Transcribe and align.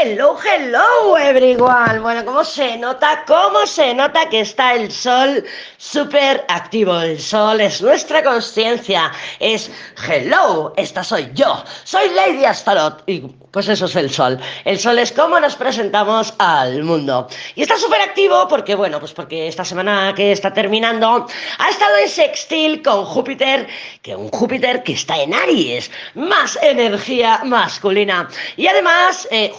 Hello, 0.00 0.36
hello 0.38 1.16
everyone. 1.16 1.98
Bueno, 1.98 2.24
¿cómo 2.24 2.44
se 2.44 2.76
nota? 2.76 3.24
¿Cómo 3.26 3.66
se 3.66 3.92
nota 3.94 4.28
que 4.28 4.42
está 4.42 4.74
el 4.74 4.92
sol 4.92 5.44
súper 5.76 6.44
activo? 6.46 7.00
El 7.00 7.18
sol 7.18 7.60
es 7.60 7.82
nuestra 7.82 8.22
conciencia. 8.22 9.10
Es 9.40 9.68
hello, 10.08 10.72
esta 10.76 11.02
soy 11.02 11.28
yo. 11.34 11.64
Soy 11.82 12.10
Lady 12.10 12.44
Astaroth 12.44 13.02
y 13.08 13.22
pues 13.50 13.68
eso 13.68 13.86
es 13.86 13.96
el 13.96 14.10
sol. 14.10 14.38
El 14.64 14.78
sol 14.78 14.98
es 14.98 15.10
cómo 15.10 15.40
nos 15.40 15.56
presentamos 15.56 16.34
al 16.38 16.84
mundo. 16.84 17.26
Y 17.54 17.62
está 17.62 17.76
súper 17.76 18.00
activo 18.00 18.46
porque, 18.46 18.74
bueno, 18.74 19.00
pues 19.00 19.12
porque 19.12 19.48
esta 19.48 19.64
semana 19.64 20.12
que 20.14 20.30
está 20.32 20.52
terminando 20.52 21.26
ha 21.58 21.68
estado 21.68 21.96
en 21.96 22.08
sextil 22.08 22.82
con 22.82 23.04
Júpiter, 23.04 23.66
que 24.02 24.14
un 24.14 24.28
Júpiter 24.28 24.82
que 24.82 24.92
está 24.92 25.20
en 25.20 25.34
Aries. 25.34 25.90
Más 26.14 26.56
energía 26.62 27.40
masculina. 27.44 28.28
Y 28.56 28.66
además, 28.66 29.26
eh, 29.30 29.50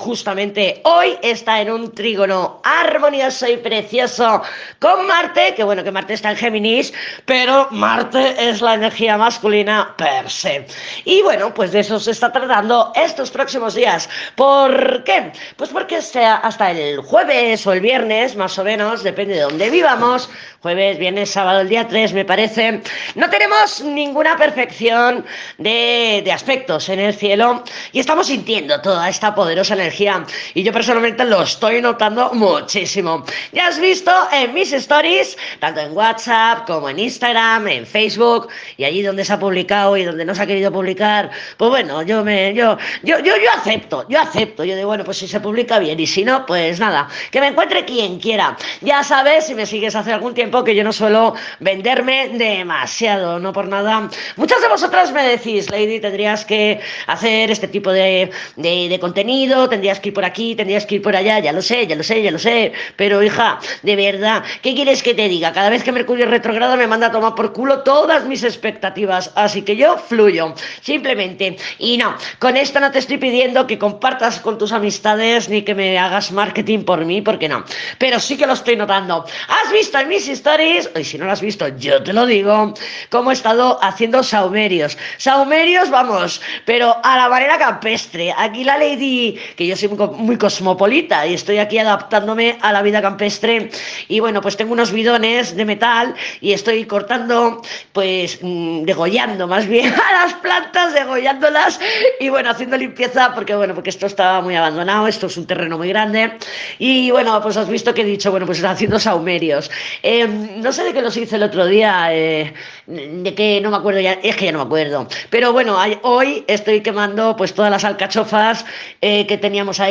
hoy 0.83 1.17
está 1.23 1.59
en 1.59 1.71
un 1.71 1.91
trígono 1.91 2.61
armonioso 2.63 3.47
y 3.47 3.57
precioso 3.57 4.43
con 4.79 5.07
Marte, 5.07 5.55
que 5.55 5.63
bueno, 5.63 5.83
que 5.83 5.91
Marte 5.91 6.13
está 6.13 6.31
en 6.31 6.37
Géminis, 6.37 6.93
pero 7.25 7.67
Marte 7.71 8.35
es 8.37 8.61
la 8.61 8.75
energía 8.75 9.17
masculina 9.17 9.95
per 9.97 10.29
se. 10.29 10.67
Y 11.05 11.23
bueno, 11.23 11.51
pues 11.53 11.71
de 11.71 11.79
eso 11.79 11.99
se 11.99 12.11
está 12.11 12.31
tratando 12.31 12.91
estos 12.95 13.31
próximos 13.31 13.73
días. 13.73 14.07
¿Por 14.35 15.03
qué? 15.03 15.31
Pues 15.55 15.71
porque 15.71 16.01
sea 16.01 16.35
hasta 16.35 16.71
el 16.71 16.99
jueves 16.99 17.65
o 17.65 17.73
el 17.73 17.81
viernes, 17.81 18.35
más 18.35 18.59
o 18.59 18.63
menos, 18.63 19.01
depende 19.01 19.33
de 19.33 19.41
dónde 19.41 19.69
vivamos, 19.71 20.29
jueves, 20.61 20.99
viernes, 20.99 21.31
sábado, 21.31 21.61
el 21.61 21.69
día 21.69 21.87
3, 21.87 22.13
me 22.13 22.25
parece, 22.25 22.81
no 23.15 23.29
tenemos 23.29 23.81
ninguna 23.81 24.37
perfección 24.37 25.25
de, 25.57 26.21
de 26.23 26.31
aspectos 26.31 26.89
en 26.89 26.99
el 26.99 27.15
cielo 27.15 27.63
y 27.91 27.99
estamos 27.99 28.27
sintiendo 28.27 28.79
toda 28.81 29.09
esta 29.09 29.33
poderosa 29.33 29.73
energía 29.73 30.18
y 30.53 30.63
yo 30.63 30.71
personalmente 30.71 31.25
lo 31.25 31.43
estoy 31.43 31.81
notando 31.81 32.31
muchísimo. 32.33 33.23
Ya 33.51 33.67
has 33.67 33.79
visto 33.79 34.11
en 34.31 34.53
mis 34.53 34.71
stories, 34.73 35.37
tanto 35.59 35.81
en 35.81 35.95
WhatsApp 35.95 36.65
como 36.65 36.89
en 36.89 36.99
Instagram, 36.99 37.67
en 37.67 37.85
Facebook 37.85 38.49
y 38.77 38.83
allí 38.83 39.01
donde 39.01 39.25
se 39.25 39.33
ha 39.33 39.39
publicado 39.39 39.97
y 39.97 40.03
donde 40.03 40.25
no 40.25 40.35
se 40.35 40.41
ha 40.41 40.47
querido 40.47 40.71
publicar, 40.71 41.29
pues 41.57 41.69
bueno, 41.69 42.01
yo 42.03 42.23
me 42.23 42.53
yo 42.53 42.77
yo 43.03 43.19
yo, 43.19 43.35
yo 43.37 43.51
acepto, 43.55 44.05
yo 44.09 44.19
acepto, 44.19 44.63
yo 44.63 44.75
digo, 44.75 44.87
bueno, 44.87 45.03
pues 45.03 45.17
si 45.17 45.27
se 45.27 45.39
publica 45.39 45.79
bien 45.79 45.99
y 45.99 46.07
si 46.07 46.23
no, 46.23 46.45
pues 46.45 46.79
nada, 46.79 47.07
que 47.31 47.39
me 47.39 47.47
encuentre 47.47 47.85
quien 47.85 48.19
quiera. 48.19 48.57
Ya 48.81 49.03
sabes, 49.03 49.47
si 49.47 49.55
me 49.55 49.65
sigues 49.65 49.95
hace 49.95 50.11
algún 50.11 50.33
tiempo 50.33 50.63
que 50.63 50.75
yo 50.75 50.83
no 50.83 50.93
suelo 50.93 51.35
venderme 51.59 52.29
demasiado, 52.29 53.39
no 53.39 53.53
por 53.53 53.67
nada. 53.67 54.09
Muchas 54.35 54.61
de 54.61 54.67
vosotras 54.67 55.11
me 55.11 55.23
decís, 55.23 55.69
Lady, 55.69 55.99
tendrías 55.99 56.45
que 56.45 56.79
hacer 57.07 57.51
este 57.51 57.67
tipo 57.67 57.91
de, 57.91 58.31
de, 58.55 58.89
de 58.89 58.99
contenido, 58.99 59.69
tendrías 59.69 59.99
que 59.99 60.08
ir 60.09 60.13
por 60.13 60.25
aquí, 60.25 60.55
tendrías 60.55 60.85
que 60.85 60.95
ir 60.95 61.01
por 61.01 61.15
allá, 61.15 61.39
ya 61.39 61.51
lo 61.51 61.61
sé, 61.61 61.87
ya 61.87 61.95
lo 61.95 62.03
sé, 62.03 62.21
ya 62.21 62.31
lo 62.31 62.39
sé, 62.39 62.73
pero 62.95 63.23
hija, 63.23 63.59
de 63.83 63.95
verdad, 63.95 64.43
¿qué 64.61 64.75
quieres 64.75 65.01
que 65.01 65.13
te 65.13 65.27
diga? 65.27 65.53
Cada 65.53 65.69
vez 65.69 65.83
que 65.83 65.91
Mercurio 65.91 66.25
retrograda 66.25 66.75
me 66.75 66.87
manda 66.87 67.07
a 67.07 67.11
tomar 67.11 67.35
por 67.35 67.53
culo 67.53 67.83
todas 67.83 68.25
mis 68.25 68.43
expectativas, 68.43 69.31
así 69.35 69.61
que 69.61 69.75
yo 69.75 69.97
fluyo, 69.97 70.53
simplemente. 70.81 71.57
Y 71.77 71.97
no, 71.97 72.15
con 72.39 72.57
esto 72.57 72.79
no 72.79 72.91
te 72.91 72.99
estoy 72.99 73.17
pidiendo 73.17 73.65
que 73.67 73.77
compartas 73.77 74.39
con 74.39 74.57
tus 74.57 74.71
amistades 74.71 75.49
ni 75.49 75.61
que 75.61 75.75
me 75.75 75.97
hagas 75.97 76.31
marketing 76.31 76.83
por 76.83 77.05
mí, 77.05 77.21
porque 77.21 77.47
no, 77.47 77.63
pero 77.97 78.19
sí 78.19 78.37
que 78.37 78.47
lo 78.47 78.53
estoy 78.53 78.75
notando. 78.75 79.25
¿Has 79.47 79.71
visto 79.71 79.99
en 79.99 80.09
mis 80.09 80.27
stories? 80.27 80.89
Y 80.99 81.03
si 81.03 81.17
no 81.17 81.25
lo 81.25 81.31
has 81.31 81.41
visto, 81.41 81.67
yo 81.77 82.03
te 82.03 82.13
lo 82.13 82.25
digo, 82.25 82.73
cómo 83.09 83.31
he 83.31 83.33
estado 83.33 83.79
haciendo 83.81 84.23
saumerios. 84.23 84.97
Saumerios, 85.17 85.89
vamos, 85.89 86.41
pero 86.65 86.95
a 87.03 87.17
la 87.17 87.29
manera 87.29 87.57
campestre. 87.57 88.33
Aquí 88.37 88.63
la 88.63 88.77
lady, 88.77 89.39
que 89.55 89.67
yo 89.67 89.75
soy 89.75 89.89
muy 89.89 89.97
cosmopolita 90.37 91.27
y 91.27 91.33
estoy 91.33 91.57
aquí 91.57 91.77
adaptándome 91.77 92.57
a 92.61 92.71
la 92.71 92.81
vida 92.81 93.01
campestre. 93.01 93.69
Y 94.07 94.19
bueno, 94.19 94.41
pues 94.41 94.57
tengo 94.57 94.73
unos 94.73 94.91
bidones 94.91 95.55
de 95.55 95.65
metal 95.65 96.15
y 96.41 96.53
estoy 96.53 96.85
cortando, 96.85 97.61
pues 97.93 98.39
mm, 98.41 98.83
degollando 98.83 99.47
más 99.47 99.67
bien 99.67 99.93
a 100.09 100.25
las 100.25 100.33
plantas, 100.35 100.93
degollándolas 100.93 101.79
y 102.19 102.29
bueno, 102.29 102.49
haciendo 102.49 102.77
limpieza 102.77 103.33
porque 103.35 103.55
bueno, 103.55 103.73
porque 103.73 103.89
esto 103.89 104.05
estaba 104.05 104.41
muy 104.41 104.55
abandonado, 104.55 105.07
esto 105.07 105.27
es 105.27 105.37
un 105.37 105.45
terreno 105.45 105.77
muy 105.77 105.89
grande. 105.89 106.37
Y 106.77 107.11
bueno, 107.11 107.41
pues 107.41 107.57
has 107.57 107.69
visto 107.69 107.93
que 107.93 108.01
he 108.01 108.05
dicho, 108.05 108.31
bueno, 108.31 108.45
pues 108.45 108.63
haciendo 108.63 108.99
saumerios. 108.99 109.69
Eh, 110.03 110.27
no 110.27 110.71
sé 110.71 110.83
de 110.83 110.93
qué 110.93 111.01
los 111.01 111.17
hice 111.17 111.35
el 111.35 111.43
otro 111.43 111.65
día, 111.65 112.13
eh, 112.13 112.53
de 112.87 113.33
que 113.33 113.59
no 113.61 113.69
me 113.69 113.77
acuerdo 113.77 113.99
es 113.99 114.35
que 114.35 114.45
ya 114.45 114.51
no 114.51 114.59
me 114.59 114.65
acuerdo. 114.65 115.07
Pero 115.29 115.51
bueno, 115.53 115.77
hoy 116.03 116.43
estoy 116.47 116.81
quemando 116.81 117.35
pues 117.35 117.53
todas 117.53 117.71
las 117.71 117.83
alcachofas 117.83 118.65
eh, 119.01 119.25
que 119.27 119.37
teníamos 119.37 119.79
ahí, 119.79 119.88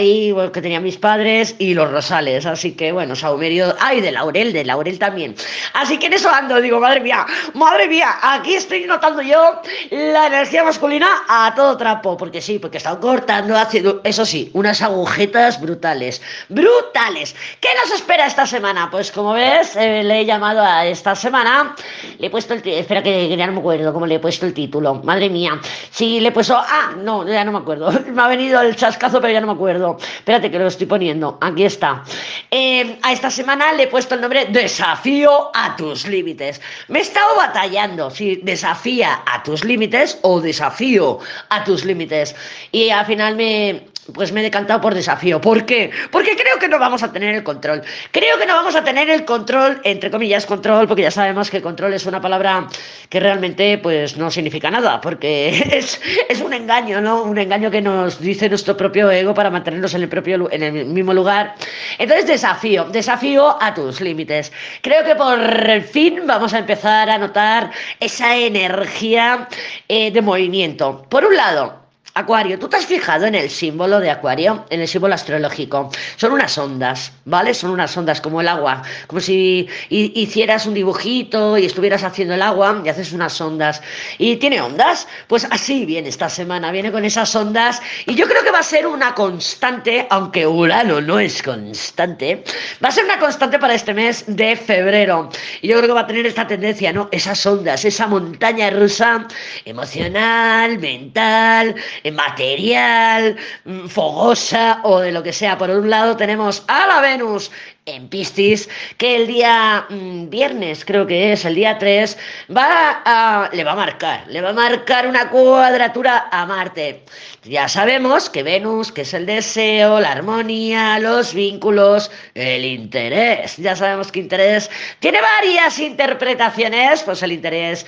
que 0.52 0.62
tenían 0.62 0.82
mis 0.82 0.96
padres 0.96 1.54
y 1.58 1.74
los 1.74 1.90
rosales. 1.90 2.46
Así 2.46 2.72
que 2.72 2.92
bueno, 2.92 3.16
saumerio, 3.16 3.74
ay, 3.80 4.00
de 4.00 4.12
laurel, 4.12 4.52
de 4.52 4.64
laurel 4.64 4.98
también. 4.98 5.34
Así 5.74 5.98
que 5.98 6.06
en 6.06 6.14
eso 6.14 6.30
ando, 6.30 6.60
digo, 6.60 6.80
madre 6.80 7.00
mía, 7.00 7.26
madre 7.54 7.88
mía, 7.88 8.16
aquí 8.22 8.54
estoy 8.54 8.84
notando 8.84 9.22
yo 9.22 9.60
la 9.90 10.26
energía 10.26 10.64
masculina 10.64 11.08
a 11.28 11.52
todo 11.54 11.76
trapo, 11.76 12.16
porque 12.16 12.40
sí, 12.40 12.58
porque 12.58 12.78
estado 12.78 13.00
cortando, 13.00 13.56
haciendo, 13.56 14.00
eso 14.04 14.24
sí, 14.24 14.50
unas 14.54 14.82
agujetas 14.82 15.60
brutales, 15.60 16.22
brutales. 16.48 17.34
¿Qué 17.60 17.68
nos 17.82 17.94
espera 17.94 18.26
esta 18.26 18.46
semana? 18.46 18.88
Pues 18.90 19.12
como 19.12 19.32
ves, 19.32 19.76
eh, 19.76 20.02
le 20.02 20.20
he 20.20 20.24
llamado 20.24 20.62
a 20.62 20.86
esta 20.86 21.14
semana, 21.14 21.74
le 22.18 22.26
he 22.26 22.30
puesto 22.30 22.54
el, 22.54 22.66
espera 22.66 23.02
que, 23.02 23.36
ya 23.36 23.46
no 23.46 23.52
me 23.52 23.60
acuerdo 23.60 23.92
cómo 23.92 24.06
le 24.06 24.16
he 24.16 24.18
puesto 24.18 24.46
el 24.46 24.54
título, 24.54 24.94
madre 25.04 25.28
mía, 25.28 25.60
sí, 25.90 26.20
le 26.20 26.28
he 26.28 26.32
puesto, 26.32 26.56
ah, 26.56 26.94
no, 26.96 27.26
ya 27.26 27.44
no 27.44 27.52
me 27.52 27.58
acuerdo, 27.58 27.90
me 28.12 28.22
ha 28.22 28.28
venido 28.28 28.60
el 28.60 28.76
chascazo, 28.76 29.20
pero 29.20 29.32
ya 29.32 29.40
no 29.40 29.46
me 29.46 29.52
acuerdo, 29.52 29.87
espérate 29.96 30.50
que 30.50 30.58
lo 30.58 30.66
estoy 30.66 30.86
poniendo, 30.86 31.38
aquí 31.40 31.64
está. 31.64 32.02
Eh, 32.50 32.98
a 33.02 33.12
esta 33.12 33.30
semana 33.30 33.72
le 33.72 33.84
he 33.84 33.86
puesto 33.86 34.14
el 34.14 34.20
nombre 34.20 34.46
Desafío 34.46 35.50
a 35.54 35.76
tus 35.76 36.06
límites. 36.06 36.60
Me 36.88 36.98
he 36.98 37.02
estado 37.02 37.36
batallando 37.36 38.10
si 38.10 38.36
desafía 38.36 39.22
a 39.26 39.42
tus 39.42 39.64
límites 39.64 40.18
o 40.22 40.40
desafío 40.40 41.18
a 41.48 41.64
tus 41.64 41.84
límites. 41.84 42.34
Y 42.72 42.90
al 42.90 43.06
final 43.06 43.36
me, 43.36 43.86
pues 44.12 44.32
me 44.32 44.40
he 44.40 44.42
decantado 44.42 44.80
por 44.80 44.94
desafío. 44.94 45.40
¿Por 45.40 45.66
qué? 45.66 45.90
Porque 46.10 46.36
creo 46.36 46.58
que 46.58 46.68
no 46.68 46.78
vamos 46.78 47.02
a 47.02 47.12
tener 47.12 47.34
el 47.34 47.42
control. 47.42 47.82
Creo 48.10 48.38
que 48.38 48.46
no 48.46 48.54
vamos 48.54 48.74
a 48.74 48.84
tener 48.84 49.10
el 49.10 49.24
control, 49.24 49.80
entre 49.84 50.10
comillas, 50.10 50.46
control, 50.46 50.88
porque 50.88 51.02
ya 51.02 51.10
sabemos 51.10 51.50
que 51.50 51.60
control 51.60 51.94
es 51.94 52.06
una 52.06 52.20
palabra 52.20 52.66
que 53.08 53.20
realmente 53.20 53.78
pues 53.78 54.16
no 54.16 54.30
significa 54.30 54.70
nada, 54.70 55.00
porque 55.00 55.48
es, 55.72 56.00
es 56.28 56.40
un 56.40 56.52
engaño, 56.52 57.00
¿no? 57.00 57.22
Un 57.22 57.38
engaño 57.38 57.70
que 57.70 57.82
nos 57.82 58.20
dice 58.20 58.48
nuestro 58.48 58.76
propio 58.76 59.10
ego 59.10 59.34
para 59.34 59.50
en 59.74 60.02
el, 60.02 60.08
propio, 60.08 60.50
en 60.50 60.62
el 60.62 60.86
mismo 60.86 61.12
lugar. 61.14 61.54
Entonces, 61.98 62.26
desafío, 62.26 62.84
desafío 62.84 63.60
a 63.60 63.74
tus 63.74 64.00
límites. 64.00 64.52
Creo 64.82 65.04
que 65.04 65.14
por 65.14 65.80
fin 65.82 66.22
vamos 66.26 66.54
a 66.54 66.58
empezar 66.58 67.10
a 67.10 67.18
notar 67.18 67.70
esa 68.00 68.36
energía 68.36 69.48
eh, 69.88 70.10
de 70.10 70.22
movimiento. 70.22 71.04
Por 71.08 71.24
un 71.24 71.36
lado, 71.36 71.87
Acuario, 72.18 72.58
¿tú 72.58 72.68
te 72.68 72.76
has 72.76 72.84
fijado 72.84 73.26
en 73.26 73.36
el 73.36 73.48
símbolo 73.48 74.00
de 74.00 74.10
Acuario, 74.10 74.66
en 74.70 74.80
el 74.80 74.88
símbolo 74.88 75.14
astrológico? 75.14 75.88
Son 76.16 76.32
unas 76.32 76.58
ondas, 76.58 77.12
¿vale? 77.24 77.54
Son 77.54 77.70
unas 77.70 77.96
ondas 77.96 78.20
como 78.20 78.40
el 78.40 78.48
agua, 78.48 78.82
como 79.06 79.20
si 79.20 79.68
hicieras 79.88 80.66
un 80.66 80.74
dibujito 80.74 81.56
y 81.56 81.66
estuvieras 81.66 82.02
haciendo 82.02 82.34
el 82.34 82.42
agua 82.42 82.82
y 82.84 82.88
haces 82.88 83.12
unas 83.12 83.40
ondas. 83.40 83.80
¿Y 84.18 84.34
tiene 84.36 84.60
ondas? 84.60 85.06
Pues 85.28 85.46
así 85.48 85.86
viene 85.86 86.08
esta 86.08 86.28
semana, 86.28 86.72
viene 86.72 86.90
con 86.90 87.04
esas 87.04 87.34
ondas 87.36 87.80
y 88.04 88.16
yo 88.16 88.26
creo 88.26 88.42
que 88.42 88.50
va 88.50 88.58
a 88.58 88.64
ser 88.64 88.88
una 88.88 89.14
constante, 89.14 90.08
aunque 90.10 90.44
Urano 90.44 91.00
no 91.00 91.20
es 91.20 91.40
constante, 91.40 92.42
va 92.82 92.88
a 92.88 92.92
ser 92.92 93.04
una 93.04 93.20
constante 93.20 93.60
para 93.60 93.74
este 93.74 93.94
mes 93.94 94.24
de 94.26 94.56
febrero. 94.56 95.28
Y 95.62 95.68
yo 95.68 95.76
creo 95.76 95.86
que 95.86 95.94
va 95.94 96.00
a 96.00 96.06
tener 96.08 96.26
esta 96.26 96.48
tendencia, 96.48 96.92
¿no? 96.92 97.08
Esas 97.12 97.46
ondas, 97.46 97.84
esa 97.84 98.08
montaña 98.08 98.70
rusa 98.70 99.28
emocional, 99.64 100.80
mental, 100.80 101.76
material, 102.12 103.36
mm, 103.64 103.86
fogosa 103.86 104.80
o 104.84 105.00
de 105.00 105.12
lo 105.12 105.22
que 105.22 105.32
sea. 105.32 105.58
Por 105.58 105.70
un 105.70 105.90
lado 105.90 106.16
tenemos 106.16 106.64
a 106.68 106.86
la 106.86 107.00
Venus 107.00 107.50
en 107.94 108.08
Piscis, 108.08 108.68
que 108.96 109.16
el 109.16 109.26
día 109.26 109.86
mm, 109.88 110.28
viernes, 110.28 110.84
creo 110.84 111.06
que 111.06 111.32
es, 111.32 111.44
el 111.44 111.54
día 111.54 111.78
3, 111.78 112.16
va 112.54 113.02
a, 113.04 113.50
le 113.52 113.64
va 113.64 113.72
a 113.72 113.76
marcar, 113.76 114.24
le 114.28 114.40
va 114.40 114.50
a 114.50 114.52
marcar 114.52 115.06
una 115.06 115.30
cuadratura 115.30 116.28
a 116.30 116.46
Marte. 116.46 117.02
Ya 117.44 117.68
sabemos 117.68 118.28
que 118.28 118.42
Venus, 118.42 118.92
que 118.92 119.02
es 119.02 119.14
el 119.14 119.24
deseo, 119.24 120.00
la 120.00 120.12
armonía, 120.12 120.98
los 120.98 121.32
vínculos, 121.32 122.10
el 122.34 122.64
interés. 122.64 123.56
Ya 123.56 123.74
sabemos 123.74 124.12
que 124.12 124.20
interés 124.20 124.70
tiene 125.00 125.20
varias 125.20 125.78
interpretaciones, 125.78 127.02
pues 127.02 127.22
el 127.22 127.32
interés, 127.32 127.86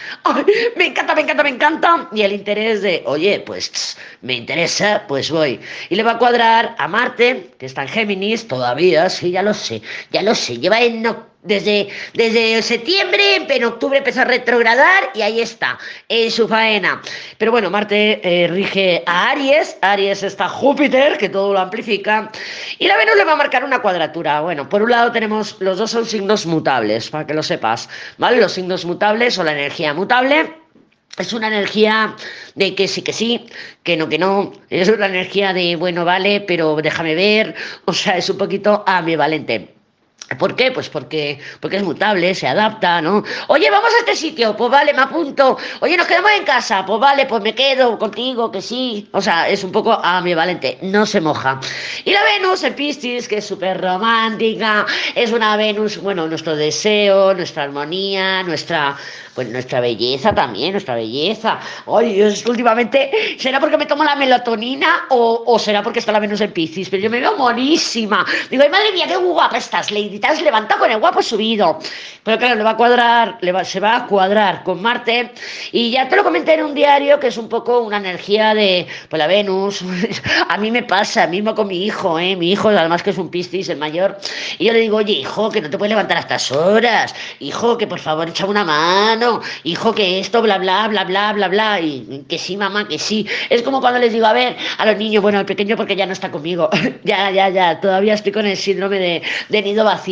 me 0.76 0.87
encanta, 0.87 1.14
me 1.14 1.23
encanta, 1.23 1.43
me 1.43 1.50
encanta, 1.50 2.08
y 2.12 2.23
el 2.23 2.32
interés 2.32 2.81
de, 2.82 3.03
oye, 3.06 3.41
pues 3.41 3.99
me 4.23 4.35
interesa, 4.35 5.05
pues 5.06 5.31
voy. 5.31 5.61
Y 5.91 5.96
le 5.96 6.03
va 6.03 6.12
a 6.12 6.19
cuadrar 6.19 6.75
a 6.79 6.88
Marte, 6.88 7.50
que 7.58 7.67
está 7.67 7.82
en 7.82 7.88
Géminis, 7.88 8.49
todavía, 8.49 9.11
sí, 9.11 9.32
ya 9.32 9.43
lo 9.43 9.53
sé 9.53 9.82
ya 10.10 10.22
lo 10.22 10.34
sé, 10.34 10.58
lleva 10.58 10.81
desde, 11.42 11.88
desde 12.12 12.60
septiembre, 12.60 13.46
en 13.48 13.64
octubre 13.64 13.98
empezó 13.98 14.20
a 14.20 14.25
retrogradar 14.25 15.10
y 15.14 15.22
ahí 15.22 15.40
está, 15.40 15.78
en 16.08 16.31
su 16.31 16.46
faena. 16.46 17.00
Pero 17.38 17.50
bueno, 17.50 17.70
Marte 17.70 18.20
eh, 18.22 18.46
rige 18.48 19.02
a 19.06 19.31
Aries, 19.31 19.78
Aries 19.81 20.22
está 20.22 20.48
Júpiter, 20.48 21.16
que 21.16 21.31
todo 21.31 21.52
lo 21.54 21.60
amplifica, 21.60 22.31
y 22.78 22.87
la 22.87 22.96
Venus 22.98 23.16
le 23.16 23.25
va 23.25 23.32
a 23.32 23.37
marcar 23.37 23.64
una 23.64 23.81
cuadratura. 23.81 24.40
Bueno, 24.42 24.69
por 24.69 24.82
un 24.82 24.90
lado 24.90 25.12
tenemos, 25.12 25.56
los 25.60 25.78
dos 25.78 25.90
son 25.90 26.04
signos 26.04 26.44
mutables, 26.44 27.08
para 27.08 27.26
que 27.26 27.34
lo 27.34 27.43
sepas, 27.43 27.88
¿vale? 28.19 28.38
Los 28.38 28.52
signos 28.52 28.84
mutables 28.84 29.38
o 29.38 29.44
la 29.44 29.52
energía 29.52 29.94
mutable. 29.94 30.52
Es 31.19 31.32
una 31.32 31.48
energía 31.48 32.14
de 32.54 32.75
que 32.75 32.86
sí, 32.86 33.02
que 33.02 33.12
sí, 33.12 33.46
que 33.82 33.96
no, 33.96 34.08
que 34.08 34.19
no. 34.19 34.52
Es 34.70 34.88
una 34.88 35.06
energía 35.06 35.52
de, 35.52 35.75
bueno, 35.76 36.04
vale, 36.04 36.40
pero 36.40 36.76
déjame 36.76 37.14
ver. 37.14 37.54
O 37.86 37.93
sea, 37.93 38.16
es 38.16 38.31
un 38.31 38.38
poquito 38.38 38.84
ambivalente. 38.86 39.80
¿Por 40.38 40.55
qué? 40.55 40.71
Pues 40.71 40.88
porque, 40.88 41.41
porque 41.59 41.79
es 41.79 41.82
mutable, 41.82 42.35
se 42.35 42.47
adapta, 42.47 43.03
¿no? 43.03 43.25
Oye, 43.49 43.69
vamos 43.69 43.91
a 43.93 43.99
este 43.99 44.15
sitio, 44.15 44.56
pues 44.56 44.71
vale, 44.71 44.94
me 44.94 45.03
apunto. 45.03 45.59
Oye, 45.81 45.97
nos 45.97 46.06
quedamos 46.06 46.31
en 46.38 46.44
casa, 46.44 46.87
pues 46.87 47.00
vale, 47.00 47.27
pues 47.27 47.43
me 47.43 47.53
quedo 47.55 47.99
contigo, 47.99 48.50
que 48.50 48.62
sí. 48.62 49.09
O 49.12 49.21
sea, 49.21 49.49
es 49.49 49.65
un 49.65 49.73
poco 49.73 49.93
ambivalente, 49.93 50.79
no 50.82 51.05
se 51.05 51.21
moja. 51.21 51.59
Y 52.05 52.12
la 52.12 52.23
Venus 52.23 52.62
en 52.62 52.75
Piscis, 52.75 53.27
que 53.27 53.38
es 53.38 53.47
súper 53.47 53.81
romántica, 53.81 54.87
es 55.17 55.32
una 55.32 55.56
Venus, 55.56 55.99
bueno, 56.00 56.29
nuestro 56.29 56.55
deseo, 56.55 57.35
nuestra 57.35 57.65
armonía, 57.65 58.44
nuestra 58.44 58.97
pues 59.35 59.49
nuestra 59.49 59.81
belleza 59.81 60.35
también, 60.35 60.73
nuestra 60.73 60.94
belleza. 60.94 61.61
Oye, 61.87 62.35
últimamente, 62.47 63.11
¿será 63.38 63.61
porque 63.61 63.79
me 63.79 63.87
tomo 63.87 64.05
la 64.05 64.17
melatonina 64.17 65.06
o, 65.11 65.59
será 65.59 65.82
porque 65.82 66.00
está 66.00 66.12
la 66.12 66.21
Venus 66.21 66.41
en 66.41 66.53
Piscis? 66.53 66.91
Pero 66.91 67.03
yo 67.05 67.11
me 67.11 67.21
veo 67.21 67.37
monísima. 67.37 68.25
Digo, 68.50 68.62
ay, 68.62 68.69
madre 68.69 68.93
mía, 68.93 69.06
qué 69.09 69.17
guapa 69.17 69.59
estás, 69.59 69.91
Lady. 69.91 70.19
Has 70.22 70.43
levantado 70.43 70.81
con 70.81 70.90
el 70.90 70.99
guapo 70.99 71.22
subido. 71.22 71.78
Pero 72.22 72.38
claro, 72.38 72.55
le 72.56 72.64
va 72.64 72.70
a 72.70 72.76
cuadrar, 72.76 73.38
le 73.40 73.64
se 73.64 73.81
va 73.81 73.96
a 73.96 74.06
cuadrar 74.06 74.62
con 74.62 74.81
Marte. 74.82 75.32
Y 75.72 75.90
ya 75.90 76.08
te 76.08 76.17
lo 76.17 76.25
comenté 76.25 76.55
en 76.55 76.64
un 76.64 76.75
diario 76.75 77.19
que 77.19 77.28
es 77.28 77.37
un 77.37 77.49
poco 77.49 77.81
una 77.81 77.96
energía 77.96 78.55
de, 78.55 78.87
pues 79.08 79.19
la 79.19 79.26
Venus. 79.26 79.82
a 80.49 80.56
mí 80.58 80.70
me 80.70 80.82
pasa, 80.82 81.26
mismo 81.26 81.55
con 81.55 81.69
mi 81.69 81.84
hijo, 81.84 82.19
¿eh? 82.19 82.37
Mi 82.37 82.52
hijo, 82.52 82.69
además 82.69 83.02
que 83.02 83.11
es 83.11 83.19
un 83.19 83.31
Piscis, 83.31 83.69
el 83.69 83.78
mayor. 83.78 84.19
Y 84.58 84.67
yo 84.67 84.72
le 84.72 84.81
digo, 84.81 84.99
oye, 84.99 85.12
hijo, 85.14 85.50
que 85.50 85.61
no 85.61 85.70
te 85.70 85.78
puedes 85.78 85.90
levantar 85.90 86.17
a 86.17 86.20
estas 86.20 86.50
horas. 86.52 87.14
Hijo, 87.38 87.78
que 87.78 87.87
por 87.87 87.99
favor, 87.99 88.28
echa 88.28 88.46
una 88.46 88.64
mano 88.64 89.40
hijo, 89.64 89.94
que 89.94 90.20
esto, 90.20 90.43
bla, 90.43 90.58
bla, 90.58 90.88
bla, 90.88 91.05
bla, 91.05 91.32
bla, 91.32 91.49
bla, 91.49 91.81
y 91.81 92.25
que 92.28 92.38
sí, 92.38 92.56
mamá, 92.56 92.88
que 92.88 92.99
sí. 92.99 93.26
Es 93.49 93.62
como 93.62 93.81
cuando 93.81 93.99
les 93.99 94.12
digo, 94.12 94.26
a 94.26 94.32
ver, 94.32 94.56
a 94.78 94.87
los 94.87 94.96
niños, 94.96 95.22
bueno, 95.22 95.38
al 95.38 95.46
pequeño 95.46 95.76
porque 95.76 95.96
ya 95.96 96.06
no 96.06 96.12
está 96.12 96.31
conmigo, 96.31 96.70
ya, 97.05 97.31
ya, 97.31 97.49
ya, 97.49 97.81
todavía 97.81 98.14
estoy 98.14 98.32
con 98.32 98.46
el 98.46 98.56
síndrome 98.56 98.99
de, 98.99 99.22
de, 99.49 99.62
nido 99.62 99.84
vacío, 99.84 100.09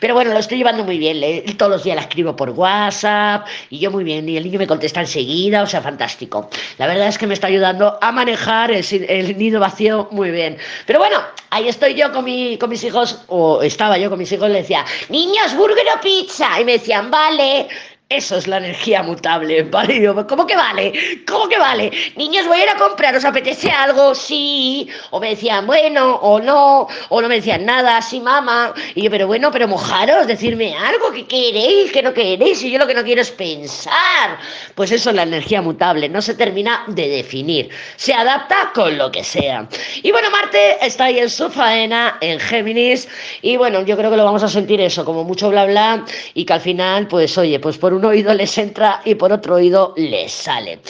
pero 0.00 0.14
bueno, 0.14 0.32
lo 0.32 0.38
estoy 0.38 0.58
llevando 0.58 0.84
muy 0.84 0.98
bien, 0.98 1.18
todos 1.56 1.70
los 1.70 1.84
días 1.84 1.96
la 1.96 2.02
escribo 2.02 2.36
por 2.36 2.50
WhatsApp, 2.50 3.46
y 3.70 3.78
yo 3.78 3.90
muy 3.90 4.04
bien, 4.04 4.28
y 4.28 4.36
el 4.36 4.44
niño 4.44 4.58
me 4.58 4.66
contesta 4.66 5.00
enseguida, 5.00 5.62
o 5.62 5.66
sea, 5.66 5.80
fantástico. 5.80 6.50
La 6.78 6.86
verdad 6.86 7.08
es 7.08 7.18
que 7.18 7.26
me 7.26 7.34
está 7.34 7.46
ayudando 7.46 7.98
a 8.00 8.12
manejar 8.12 8.70
el, 8.70 9.38
nido 9.38 9.60
vacío 9.60 10.08
muy 10.10 10.30
bien. 10.30 10.58
Pero 10.86 10.98
bueno, 10.98 11.18
ahí 11.50 11.68
estoy 11.68 11.94
yo 11.94 12.12
con, 12.12 12.24
mi, 12.24 12.58
con 12.58 12.70
mis 12.70 12.82
hijos, 12.84 13.22
o 13.28 13.62
estaba 13.62 13.98
yo 13.98 14.10
con 14.10 14.18
mis 14.18 14.30
hijos, 14.32 14.48
le 14.48 14.58
decía, 14.62 14.84
niños, 15.08 15.56
burger 15.56 15.86
o 15.96 16.00
pizza, 16.00 16.60
y 16.60 16.64
me 16.64 16.72
decían, 16.72 17.10
vale, 17.10 17.68
eso 18.10 18.38
es 18.38 18.46
la 18.46 18.56
energía 18.56 19.02
mutable, 19.02 19.62
¿vale? 19.70 20.02
¿Cómo 20.26 20.46
que 20.46 20.56
vale? 20.56 20.92
¿Cómo 21.26 21.46
que 21.46 21.58
vale? 21.58 21.90
Niños, 22.16 22.46
voy 22.46 22.60
a 22.60 22.62
ir 22.64 22.70
a 22.70 22.76
comprar, 22.76 23.14
¿os 23.14 23.24
apetece 23.24 23.70
algo? 23.70 24.14
Sí. 24.14 24.88
O 25.10 25.20
me 25.20 25.30
decían, 25.30 25.66
bueno, 25.66 26.14
o 26.16 26.40
no, 26.40 26.88
o 27.10 27.20
no 27.20 27.28
me 27.28 27.36
decían 27.36 27.66
nada, 27.66 28.00
sí, 28.00 28.20
mamá. 28.20 28.72
Y 28.94 29.02
yo, 29.02 29.10
pero 29.10 29.26
bueno, 29.26 29.50
pero 29.50 29.68
mojaros, 29.68 30.26
decirme 30.26 30.74
algo, 30.74 31.12
que 31.12 31.26
queréis, 31.26 31.92
que 31.92 32.02
no 32.02 32.14
queréis, 32.14 32.62
y 32.62 32.70
yo 32.70 32.78
lo 32.78 32.86
que 32.86 32.94
no 32.94 33.04
quiero 33.04 33.20
es 33.20 33.30
pensar. 33.30 34.38
Pues 34.74 34.90
eso 34.90 35.10
es 35.10 35.16
la 35.16 35.24
energía 35.24 35.60
mutable, 35.60 36.08
no 36.08 36.22
se 36.22 36.34
termina 36.34 36.84
de 36.86 37.08
definir. 37.08 37.68
Se 37.96 38.14
adapta 38.14 38.72
con 38.74 38.96
lo 38.96 39.10
que 39.10 39.22
sea. 39.22 39.68
Y 40.02 40.12
bueno, 40.12 40.30
Marte 40.30 40.78
está 40.80 41.04
ahí 41.04 41.18
en 41.18 41.28
su 41.28 41.50
faena, 41.50 42.16
en 42.22 42.40
Géminis, 42.40 43.06
y 43.42 43.58
bueno, 43.58 43.82
yo 43.82 43.98
creo 43.98 44.10
que 44.10 44.16
lo 44.16 44.24
vamos 44.24 44.42
a 44.42 44.48
sentir 44.48 44.80
eso, 44.80 45.04
como 45.04 45.24
mucho 45.24 45.50
bla 45.50 45.66
bla, 45.66 46.06
y 46.32 46.46
que 46.46 46.54
al 46.54 46.60
final, 46.62 47.06
pues 47.06 47.36
oye, 47.36 47.60
pues 47.60 47.76
por 47.76 47.92
un 47.92 47.97
oído 48.06 48.32
les 48.34 48.56
entra 48.58 49.00
y 49.04 49.16
por 49.16 49.32
otro 49.32 49.56
oído 49.56 49.94
les 49.96 50.32
sale. 50.32 50.80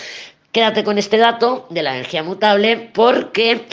Quédate 0.53 0.85
con 0.85 0.99
este 0.99 1.17
dato 1.17 1.67
de 1.71 1.83
la 1.83 1.95
energía 1.95 2.23
mutable 2.23 2.91
porque 2.93 3.67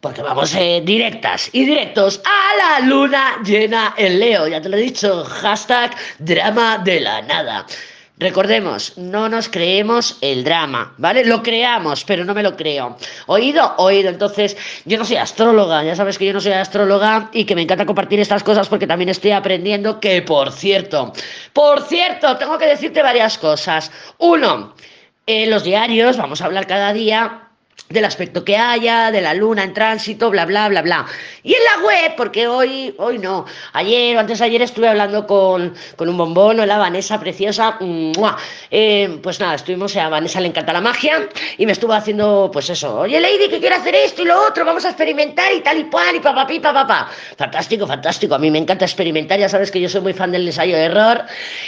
porque 0.00 0.22
vamos 0.22 0.54
eh, 0.54 0.80
directas 0.84 1.50
y 1.52 1.64
directos 1.64 2.20
a 2.24 2.80
la 2.80 2.86
luna 2.86 3.42
llena 3.44 3.94
en 3.96 4.20
Leo. 4.20 4.46
Ya 4.46 4.60
te 4.60 4.68
lo 4.68 4.76
he 4.76 4.80
dicho, 4.80 5.24
hashtag 5.24 5.94
drama 6.18 6.78
de 6.78 7.00
la 7.00 7.22
nada. 7.22 7.66
Recordemos, 8.18 8.98
no 8.98 9.28
nos 9.28 9.48
creemos 9.48 10.18
el 10.20 10.42
drama, 10.42 10.92
¿vale? 10.98 11.24
Lo 11.24 11.40
creamos, 11.40 12.02
pero 12.04 12.24
no 12.24 12.34
me 12.34 12.42
lo 12.42 12.56
creo. 12.56 12.96
¿Oído? 13.26 13.74
Oído. 13.76 14.10
Entonces, 14.10 14.56
yo 14.84 14.98
no 14.98 15.04
soy 15.04 15.16
astróloga, 15.16 15.84
ya 15.84 15.94
sabes 15.94 16.18
que 16.18 16.26
yo 16.26 16.32
no 16.32 16.40
soy 16.40 16.52
astróloga 16.52 17.30
y 17.32 17.44
que 17.44 17.54
me 17.54 17.62
encanta 17.62 17.86
compartir 17.86 18.18
estas 18.18 18.42
cosas 18.42 18.68
porque 18.68 18.88
también 18.88 19.08
estoy 19.08 19.30
aprendiendo 19.30 20.00
que, 20.00 20.20
por 20.22 20.50
cierto, 20.50 21.12
por 21.52 21.82
cierto, 21.82 22.36
tengo 22.36 22.58
que 22.58 22.66
decirte 22.66 23.02
varias 23.02 23.38
cosas. 23.38 23.92
Uno, 24.18 24.74
en 25.24 25.50
los 25.50 25.62
diarios, 25.62 26.16
vamos 26.16 26.42
a 26.42 26.46
hablar 26.46 26.66
cada 26.66 26.92
día 26.92 27.47
del 27.88 28.04
aspecto 28.04 28.44
que 28.44 28.56
haya, 28.56 29.10
de 29.10 29.20
la 29.20 29.32
luna 29.34 29.64
en 29.64 29.72
tránsito, 29.72 30.30
bla, 30.30 30.44
bla, 30.44 30.68
bla, 30.68 30.82
bla. 30.82 31.06
Y 31.42 31.54
en 31.54 31.64
la 31.64 31.86
web, 31.86 32.14
porque 32.16 32.46
hoy, 32.46 32.94
hoy 32.98 33.18
no, 33.18 33.46
ayer 33.72 34.16
o 34.16 34.20
antes 34.20 34.38
de 34.40 34.44
ayer 34.44 34.60
estuve 34.60 34.88
hablando 34.88 35.26
con, 35.26 35.74
con 35.96 36.08
un 36.08 36.18
bombón, 36.18 36.58
la 36.58 36.76
Vanessa 36.78 37.18
preciosa, 37.18 37.78
eh, 38.70 39.18
pues 39.22 39.40
nada, 39.40 39.54
estuvimos, 39.54 39.96
a 39.96 40.08
Vanessa 40.08 40.40
le 40.40 40.48
encanta 40.48 40.72
la 40.72 40.80
magia 40.80 41.28
y 41.56 41.64
me 41.64 41.72
estuvo 41.72 41.94
haciendo, 41.94 42.50
pues 42.52 42.68
eso, 42.68 43.00
oye 43.00 43.20
Lady, 43.20 43.48
que 43.48 43.58
quiere 43.58 43.76
hacer 43.76 43.94
esto 43.94 44.22
y 44.22 44.26
lo 44.26 44.46
otro, 44.46 44.64
vamos 44.64 44.84
a 44.84 44.90
experimentar 44.90 45.52
y 45.54 45.60
tal 45.60 45.78
y 45.78 45.84
cual 45.84 46.16
y 46.16 46.20
papá, 46.20 46.46
papá. 46.60 47.10
Fantástico, 47.36 47.86
fantástico, 47.86 48.34
a 48.34 48.38
mí 48.38 48.50
me 48.50 48.58
encanta 48.58 48.84
experimentar, 48.84 49.38
ya 49.38 49.48
sabes 49.48 49.70
que 49.70 49.80
yo 49.80 49.88
soy 49.88 50.02
muy 50.02 50.12
fan 50.12 50.30
del 50.30 50.46
ensayo 50.46 50.76
de 50.76 50.84
error. 50.84 51.24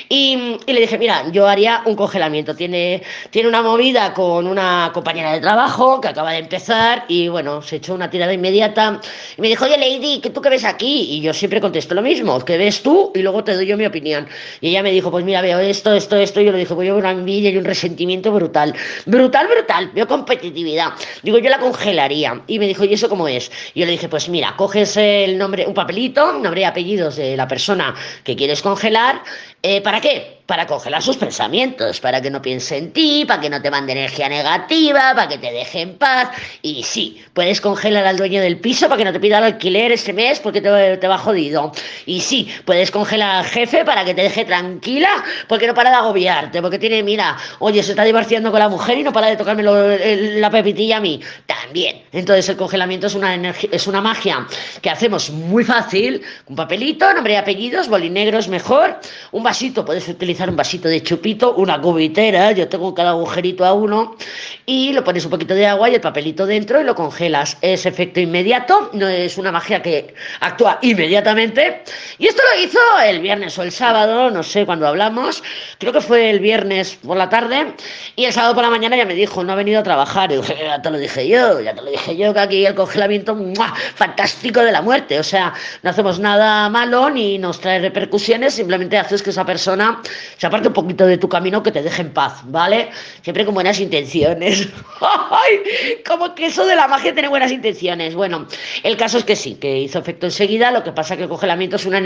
Y, 0.09 0.59
y 0.67 0.73
le 0.73 0.81
dije, 0.81 0.99
mira, 0.99 1.25
yo 1.31 1.49
haría 1.49 1.83
un 1.87 1.97
congelamiento, 1.97 2.55
tiene, 2.55 3.03
tiene 3.31 3.49
una 3.49 3.63
movida 3.63 4.13
con 4.13 4.47
una 4.47 4.91
compañera 4.93 5.33
de 5.33 5.41
trabajo, 5.41 6.01
que 6.01 6.10
acaba 6.11 6.33
de 6.33 6.39
empezar 6.39 7.05
y 7.09 7.29
bueno, 7.29 7.63
se 7.63 7.77
echó 7.77 7.95
una 7.95 8.11
tirada 8.11 8.33
inmediata 8.33 9.01
y 9.37 9.41
me 9.41 9.49
dijo, 9.49 9.65
oye 9.65 9.79
Lady, 9.79 10.21
¿qué 10.21 10.31
tú 10.31 10.41
qué 10.41 10.51
ves 10.51 10.65
aquí? 10.65 11.07
Y 11.11 11.21
yo 11.21 11.33
siempre 11.33 11.61
contesto 11.61 11.95
lo 11.95 12.03
mismo, 12.03 12.45
¿qué 12.45 12.59
ves 12.59 12.83
tú? 12.83 13.13
Y 13.15 13.23
luego 13.23 13.45
te 13.45 13.55
doy 13.55 13.67
yo 13.67 13.77
mi 13.77 13.87
opinión. 13.87 14.29
Y 14.61 14.69
ella 14.69 14.83
me 14.83 14.93
dijo, 14.93 15.11
pues 15.11 15.25
mira, 15.25 15.43
veo 15.43 15.59
esto, 15.59 15.95
esto, 15.95 16.17
esto, 16.17 16.41
y 16.41 16.47
yo 16.47 16.53
le 16.53 16.59
dije, 16.59 16.75
pues 16.75 16.87
yo 16.87 16.95
veo 16.95 17.01
una 17.01 17.13
envidia 17.13 17.51
y 17.51 17.57
un 17.57 17.65
resentimiento 17.65 18.33
brutal, 18.33 18.75
brutal, 19.07 19.47
brutal, 19.49 19.91
veo 19.95 20.07
competitividad. 20.07 20.91
Digo, 21.23 21.39
yo 21.39 21.51
la 21.51 21.59
congelaría. 21.59 22.43
Y 22.47 22.59
me 22.59 22.67
dijo, 22.67 22.85
¿y 22.85 22.95
eso 22.95 23.09
cómo 23.09 23.29
es? 23.29 23.51
Yo 23.75 23.87
le 23.87 23.93
dije, 23.93 24.09
pues 24.09 24.29
mira, 24.29 24.55
coges 24.57 24.97
el 24.97 25.39
nombre, 25.39 25.67
un 25.67 25.75
papelito, 25.75 26.33
nombre 26.33 26.63
y 26.63 26.65
apellidos 26.65 27.17
de 27.17 27.37
la 27.37 27.49
persona 27.49 27.95
que 28.25 28.37
quieres 28.37 28.63
congelar, 28.63 29.23
eh, 29.63 29.81
¿para 29.81 30.01
qué? 30.01 30.41
para 30.51 30.67
congelar 30.67 31.01
sus 31.01 31.17
pensamientos, 31.17 32.01
para 32.01 32.21
que 32.21 32.29
no 32.29 32.43
piense 32.43 32.77
en 32.77 32.93
ti, 32.93 33.25
para 33.25 33.41
que 33.41 33.49
no 33.49 33.63
te 33.63 33.71
mande 33.71 33.93
energía 33.93 34.29
negativa, 34.29 35.13
para 35.15 35.29
que 35.29 35.39
te 35.39 35.53
deje 35.53 35.83
en 35.83 35.97
paz. 35.97 36.31
Y 36.61 36.83
sí, 36.83 37.23
puedes 37.35 37.61
congelar 37.61 38.05
al 38.05 38.17
dueño 38.17 38.41
del 38.41 38.59
piso 38.59 38.89
para 38.89 38.99
que 38.99 39.05
no 39.05 39.13
te 39.13 39.21
pida 39.21 39.39
el 39.39 39.45
alquiler 39.45 39.93
este 39.93 40.13
mes 40.13 40.41
porque 40.41 40.61
te, 40.61 40.97
te 40.97 41.07
va 41.07 41.19
jodido. 41.19 41.71
Y 42.05 42.21
sí, 42.21 42.53
puedes 42.65 42.91
congelar 42.91 43.37
al 43.37 43.45
jefe 43.45 43.85
para 43.85 44.05
que 44.05 44.13
te 44.13 44.23
deje 44.23 44.45
tranquila 44.45 45.23
porque 45.47 45.69
no 45.69 45.75
para 45.75 45.91
de 45.91 45.97
agobiarte, 45.97 46.61
porque 46.61 46.81
tiene, 46.81 47.05
mira, 47.05 47.37
oye, 47.61 47.81
se 47.85 47.93
está 47.93 48.03
divorciando 48.03 48.51
con 48.51 48.59
la 48.59 48.69
mujer 48.69 48.99
y 48.99 49.05
no 49.05 49.13
para 49.13 49.29
de 49.29 49.37
tocarme 49.37 49.63
la 49.63 50.51
pepitilla 50.51 50.97
a 50.97 51.01
mí. 51.01 51.21
También. 51.71 52.03
Entonces 52.11 52.49
el 52.49 52.57
congelamiento 52.57 53.07
es 53.07 53.15
una, 53.15 53.37
es 53.37 53.87
una 53.87 54.01
magia 54.01 54.45
que 54.83 54.91
hacemos 54.91 55.31
muy 55.31 55.63
fácil. 55.63 56.21
Un 56.47 56.57
papelito, 56.57 57.13
nombre 57.15 57.35
y 57.35 57.37
apellidos, 57.37 57.87
bolinegro 57.87 58.41
es 58.41 58.49
mejor. 58.49 58.99
Un 59.31 59.45
vasito, 59.45 59.85
puedes 59.85 60.09
utilizar 60.09 60.51
un 60.51 60.57
vasito 60.57 60.89
de 60.89 61.01
chupito, 61.01 61.55
una 61.55 61.81
cubitera, 61.81 62.51
yo 62.51 62.67
tengo 62.67 62.93
cada 62.93 63.11
agujerito 63.11 63.65
a 63.65 63.73
uno, 63.73 64.17
y 64.67 64.93
lo 64.93 65.05
pones 65.05 65.25
un 65.25 65.31
poquito 65.31 65.55
de 65.55 65.65
agua 65.65 65.89
y 65.89 65.95
el 65.95 66.01
papelito 66.01 66.45
dentro 66.45 66.81
y 66.81 66.85
lo 66.85 66.97
congelas. 66.97 67.57
Es 67.61 67.87
efecto 67.87 68.19
inmediato, 68.19 68.91
no 68.93 69.07
es 69.07 69.39
una 69.39 69.53
magia 69.53 69.81
que 69.81 70.13
actúa 70.41 70.81
inmediatamente. 70.83 71.85
Y 72.19 72.27
esto 72.27 72.43
lo 72.53 72.61
hizo 72.61 72.81
el 73.07 73.21
viernes 73.21 73.57
o 73.59 73.63
el 73.63 73.71
sábado, 73.71 74.29
no 74.33 74.43
sé 74.43 74.67
cuándo 74.67 74.89
hablamos, 74.89 75.45
creo 75.79 75.93
que 75.93 76.01
fue 76.01 76.31
el 76.31 76.41
viernes 76.41 76.97
por 76.97 77.17
la 77.17 77.29
tarde, 77.29 77.75
y 78.17 78.25
el 78.25 78.33
sábado 78.33 78.55
por 78.57 78.65
la 78.65 78.71
mañana 78.71 78.97
ya 78.97 79.05
me 79.05 79.15
dijo, 79.15 79.45
no 79.45 79.53
ha 79.53 79.57
venido 79.57 79.79
a 79.79 79.85
trabajar. 79.85 80.33
Y 80.41 80.65
ya 80.65 80.83
te 80.83 80.91
lo 80.91 80.99
dije 80.99 81.29
yo, 81.29 81.60
ya 81.61 81.75
te 81.75 81.83
lo 81.83 81.91
dije 81.91 82.17
yo, 82.17 82.33
que 82.33 82.41
aquí 82.41 82.67
el 82.67 82.75
congelamiento 82.75 83.37
fantástico 83.95 84.61
de 84.61 84.73
la 84.73 84.83
muerte. 84.83 85.19
O 85.19 85.23
sea, 85.23 85.55
no 85.83 85.91
hacemos 85.91 86.19
nada 86.19 86.69
malo 86.69 87.11
ni 87.11 87.39
nos 87.39 87.61
trae 87.61 87.79
repercusiones, 87.79 88.55
simplemente 88.55 88.99
haces 88.99 89.23
que 89.23 89.31
esa 89.31 89.45
persona 89.45 90.01
se 90.37 90.47
aparte 90.47 90.69
un 90.69 90.75
poquito 90.75 91.07
de 91.07 91.19
tu 91.19 91.29
camino 91.29 91.63
que 91.63 91.73
te 91.73 91.83
deje 91.83 92.03
en 92.03 92.13
paz, 92.13 92.41
¿vale? 92.45 92.91
Siempre 93.23 93.45
con 93.45 93.55
buenas 93.55 93.81
intenciones. 93.81 94.69
¡Ay! 95.01 96.03
Como 96.07 96.35
que 96.35 96.47
eso 96.47 96.67
de 96.67 96.77
la 96.77 96.89
magia 96.89 97.13
tiene 97.13 97.29
buenas 97.29 97.53
intenciones. 97.53 98.15
Bueno, 98.15 98.47
el 98.83 98.97
caso 98.97 99.19
es 99.19 99.25
que 99.25 99.37
sí, 99.37 99.55
que 99.55 99.79
hizo 99.79 99.99
efecto 99.99 100.27
enseguida, 100.27 100.71
lo 100.71 100.83
que 100.83 100.93
pasa 100.93 101.17
que 101.17 101.25
el 101.25 101.29
congelamiento 101.29 101.77
es 101.77 101.87
una, 101.87 102.01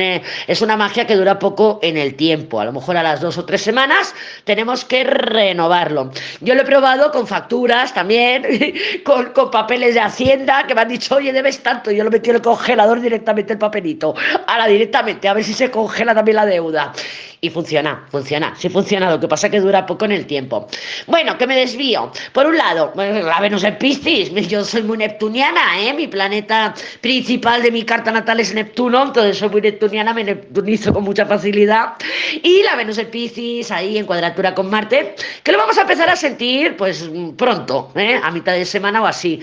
es 0.46 0.62
una 0.62 0.76
magia 0.76 1.06
que 1.06 1.16
dura 1.16 1.38
poco 1.38 1.78
en 1.82 1.96
el 1.96 2.14
tiempo, 2.14 2.60
a 2.60 2.64
lo 2.64 2.72
mejor 2.72 2.96
a 2.96 3.02
las 3.02 3.20
dos 3.20 3.38
o 3.38 3.44
tres 3.44 3.62
semanas 3.62 4.14
tenemos 4.44 4.84
que 4.84 5.04
renovarlo. 5.04 6.10
Yo 6.40 6.54
lo 6.54 6.62
he 6.62 6.64
probado 6.64 7.10
con 7.10 7.26
facturas 7.26 7.94
también, 7.94 8.46
con, 9.04 9.32
con 9.32 9.43
papeles 9.50 9.94
de 9.94 10.00
Hacienda 10.00 10.66
que 10.66 10.74
me 10.74 10.82
han 10.82 10.88
dicho, 10.88 11.16
oye, 11.16 11.32
debes 11.32 11.62
tanto, 11.62 11.90
yo 11.90 12.04
lo 12.04 12.10
metí 12.10 12.30
en 12.30 12.36
el 12.36 12.42
congelador 12.42 13.00
directamente 13.00 13.52
el 13.52 13.58
papelito, 13.58 14.14
ahora 14.46 14.66
directamente, 14.66 15.28
a 15.28 15.34
ver 15.34 15.44
si 15.44 15.54
se 15.54 15.70
congela 15.70 16.14
también 16.14 16.36
la 16.36 16.46
deuda. 16.46 16.92
Y 17.44 17.50
funciona, 17.50 18.06
funciona, 18.10 18.54
sí 18.56 18.70
funciona, 18.70 19.10
lo 19.10 19.20
que 19.20 19.28
pasa 19.28 19.50
que 19.50 19.60
dura 19.60 19.84
poco 19.84 20.06
en 20.06 20.12
el 20.12 20.24
tiempo. 20.24 20.66
Bueno, 21.06 21.36
que 21.36 21.46
me 21.46 21.54
desvío. 21.54 22.10
Por 22.32 22.46
un 22.46 22.56
lado, 22.56 22.90
la 22.96 23.38
Venus 23.38 23.64
en 23.64 23.76
Piscis, 23.76 24.32
yo 24.48 24.64
soy 24.64 24.82
muy 24.82 24.96
neptuniana, 24.96 25.78
¿eh? 25.78 25.92
Mi 25.92 26.08
planeta 26.08 26.72
principal 27.02 27.62
de 27.62 27.70
mi 27.70 27.82
carta 27.82 28.10
natal 28.10 28.40
es 28.40 28.54
Neptuno, 28.54 29.02
entonces 29.02 29.36
soy 29.36 29.50
muy 29.50 29.60
neptuniana, 29.60 30.14
me 30.14 30.24
neptunizo 30.24 30.94
con 30.94 31.04
mucha 31.04 31.26
facilidad. 31.26 31.96
Y 32.42 32.62
la 32.62 32.76
Venus 32.76 32.96
en 32.96 33.10
Piscis, 33.10 33.70
ahí 33.70 33.98
en 33.98 34.06
cuadratura 34.06 34.54
con 34.54 34.70
Marte, 34.70 35.14
que 35.42 35.52
lo 35.52 35.58
vamos 35.58 35.76
a 35.76 35.82
empezar 35.82 36.08
a 36.08 36.16
sentir, 36.16 36.78
pues 36.78 37.10
pronto, 37.36 37.92
¿eh? 37.94 38.18
A 38.24 38.30
mitad 38.30 38.54
de 38.54 38.64
semana 38.64 39.02
o 39.02 39.06
así. 39.06 39.38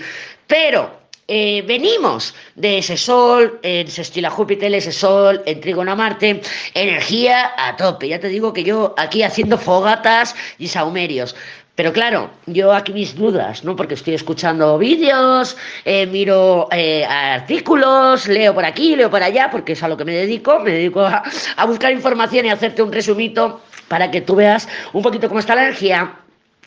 Pero 0.48 1.01
eh, 1.34 1.62
venimos 1.66 2.34
de 2.56 2.76
ese 2.76 2.98
sol, 2.98 3.58
en 3.62 3.88
sextil 3.88 4.28
Júpiter, 4.28 4.74
ese 4.74 4.92
sol, 4.92 5.40
en 5.46 5.62
trígono 5.62 5.92
a 5.92 5.96
Marte, 5.96 6.42
energía 6.74 7.52
a 7.56 7.74
tope. 7.74 8.08
Ya 8.08 8.20
te 8.20 8.28
digo 8.28 8.52
que 8.52 8.64
yo 8.64 8.94
aquí 8.98 9.22
haciendo 9.22 9.56
fogatas 9.56 10.34
y 10.58 10.68
saumerios. 10.68 11.34
Pero 11.74 11.90
claro, 11.94 12.30
yo 12.44 12.74
aquí 12.74 12.92
mis 12.92 13.16
dudas, 13.16 13.64
¿no? 13.64 13.74
Porque 13.76 13.94
estoy 13.94 14.12
escuchando 14.12 14.76
vídeos, 14.76 15.56
eh, 15.86 16.04
miro 16.04 16.68
eh, 16.70 17.06
artículos, 17.06 18.28
leo 18.28 18.52
por 18.52 18.66
aquí, 18.66 18.94
leo 18.94 19.08
por 19.08 19.22
allá, 19.22 19.48
porque 19.50 19.72
es 19.72 19.82
a 19.82 19.88
lo 19.88 19.96
que 19.96 20.04
me 20.04 20.12
dedico. 20.12 20.60
Me 20.60 20.72
dedico 20.72 21.00
a, 21.00 21.22
a 21.56 21.64
buscar 21.64 21.92
información 21.92 22.44
y 22.44 22.50
hacerte 22.50 22.82
un 22.82 22.92
resumito 22.92 23.62
para 23.88 24.10
que 24.10 24.20
tú 24.20 24.34
veas 24.34 24.68
un 24.92 25.02
poquito 25.02 25.28
cómo 25.28 25.40
está 25.40 25.54
la 25.54 25.62
energía 25.62 26.14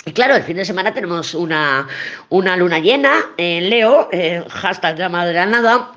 y 0.05 0.11
claro, 0.11 0.35
el 0.35 0.43
fin 0.43 0.57
de 0.57 0.65
semana 0.65 0.93
tenemos 0.93 1.33
una, 1.33 1.87
una 2.29 2.55
luna 2.57 2.79
llena 2.79 3.31
en 3.37 3.69
Leo, 3.69 4.09
eh, 4.11 4.43
hashtag 4.49 4.97
llama 4.97 5.25
de 5.25 5.33
la 5.33 5.45
nada, 5.45 5.91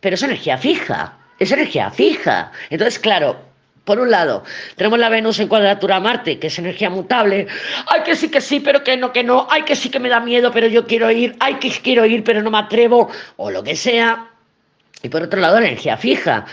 pero 0.00 0.14
es 0.14 0.22
energía 0.22 0.58
fija, 0.58 1.16
es 1.38 1.52
energía 1.52 1.90
fija. 1.90 2.50
Entonces, 2.70 2.98
claro, 2.98 3.38
por 3.84 3.98
un 3.98 4.10
lado, 4.10 4.44
tenemos 4.76 4.98
la 4.98 5.08
Venus 5.08 5.40
en 5.40 5.48
cuadratura 5.48 5.96
a 5.96 6.00
Marte, 6.00 6.38
que 6.38 6.46
es 6.46 6.58
energía 6.58 6.88
mutable. 6.88 7.48
Ay, 7.86 8.02
que 8.02 8.14
sí, 8.14 8.28
que 8.28 8.40
sí, 8.40 8.60
pero 8.60 8.84
que 8.84 8.96
no, 8.96 9.12
que 9.12 9.24
no. 9.24 9.48
Ay, 9.50 9.62
que 9.62 9.74
sí 9.74 9.90
que 9.90 9.98
me 9.98 10.08
da 10.08 10.20
miedo, 10.20 10.52
pero 10.52 10.68
yo 10.68 10.86
quiero 10.86 11.10
ir. 11.10 11.34
Ay, 11.40 11.54
que 11.56 11.70
quiero 11.70 12.04
ir, 12.04 12.22
pero 12.22 12.42
no 12.42 12.50
me 12.50 12.58
atrevo. 12.58 13.10
O 13.36 13.50
lo 13.50 13.62
que 13.62 13.74
sea. 13.74 14.28
Y 15.02 15.08
por 15.08 15.22
otro 15.22 15.40
lado, 15.40 15.58
energía 15.58 15.96
fija. 15.96 16.46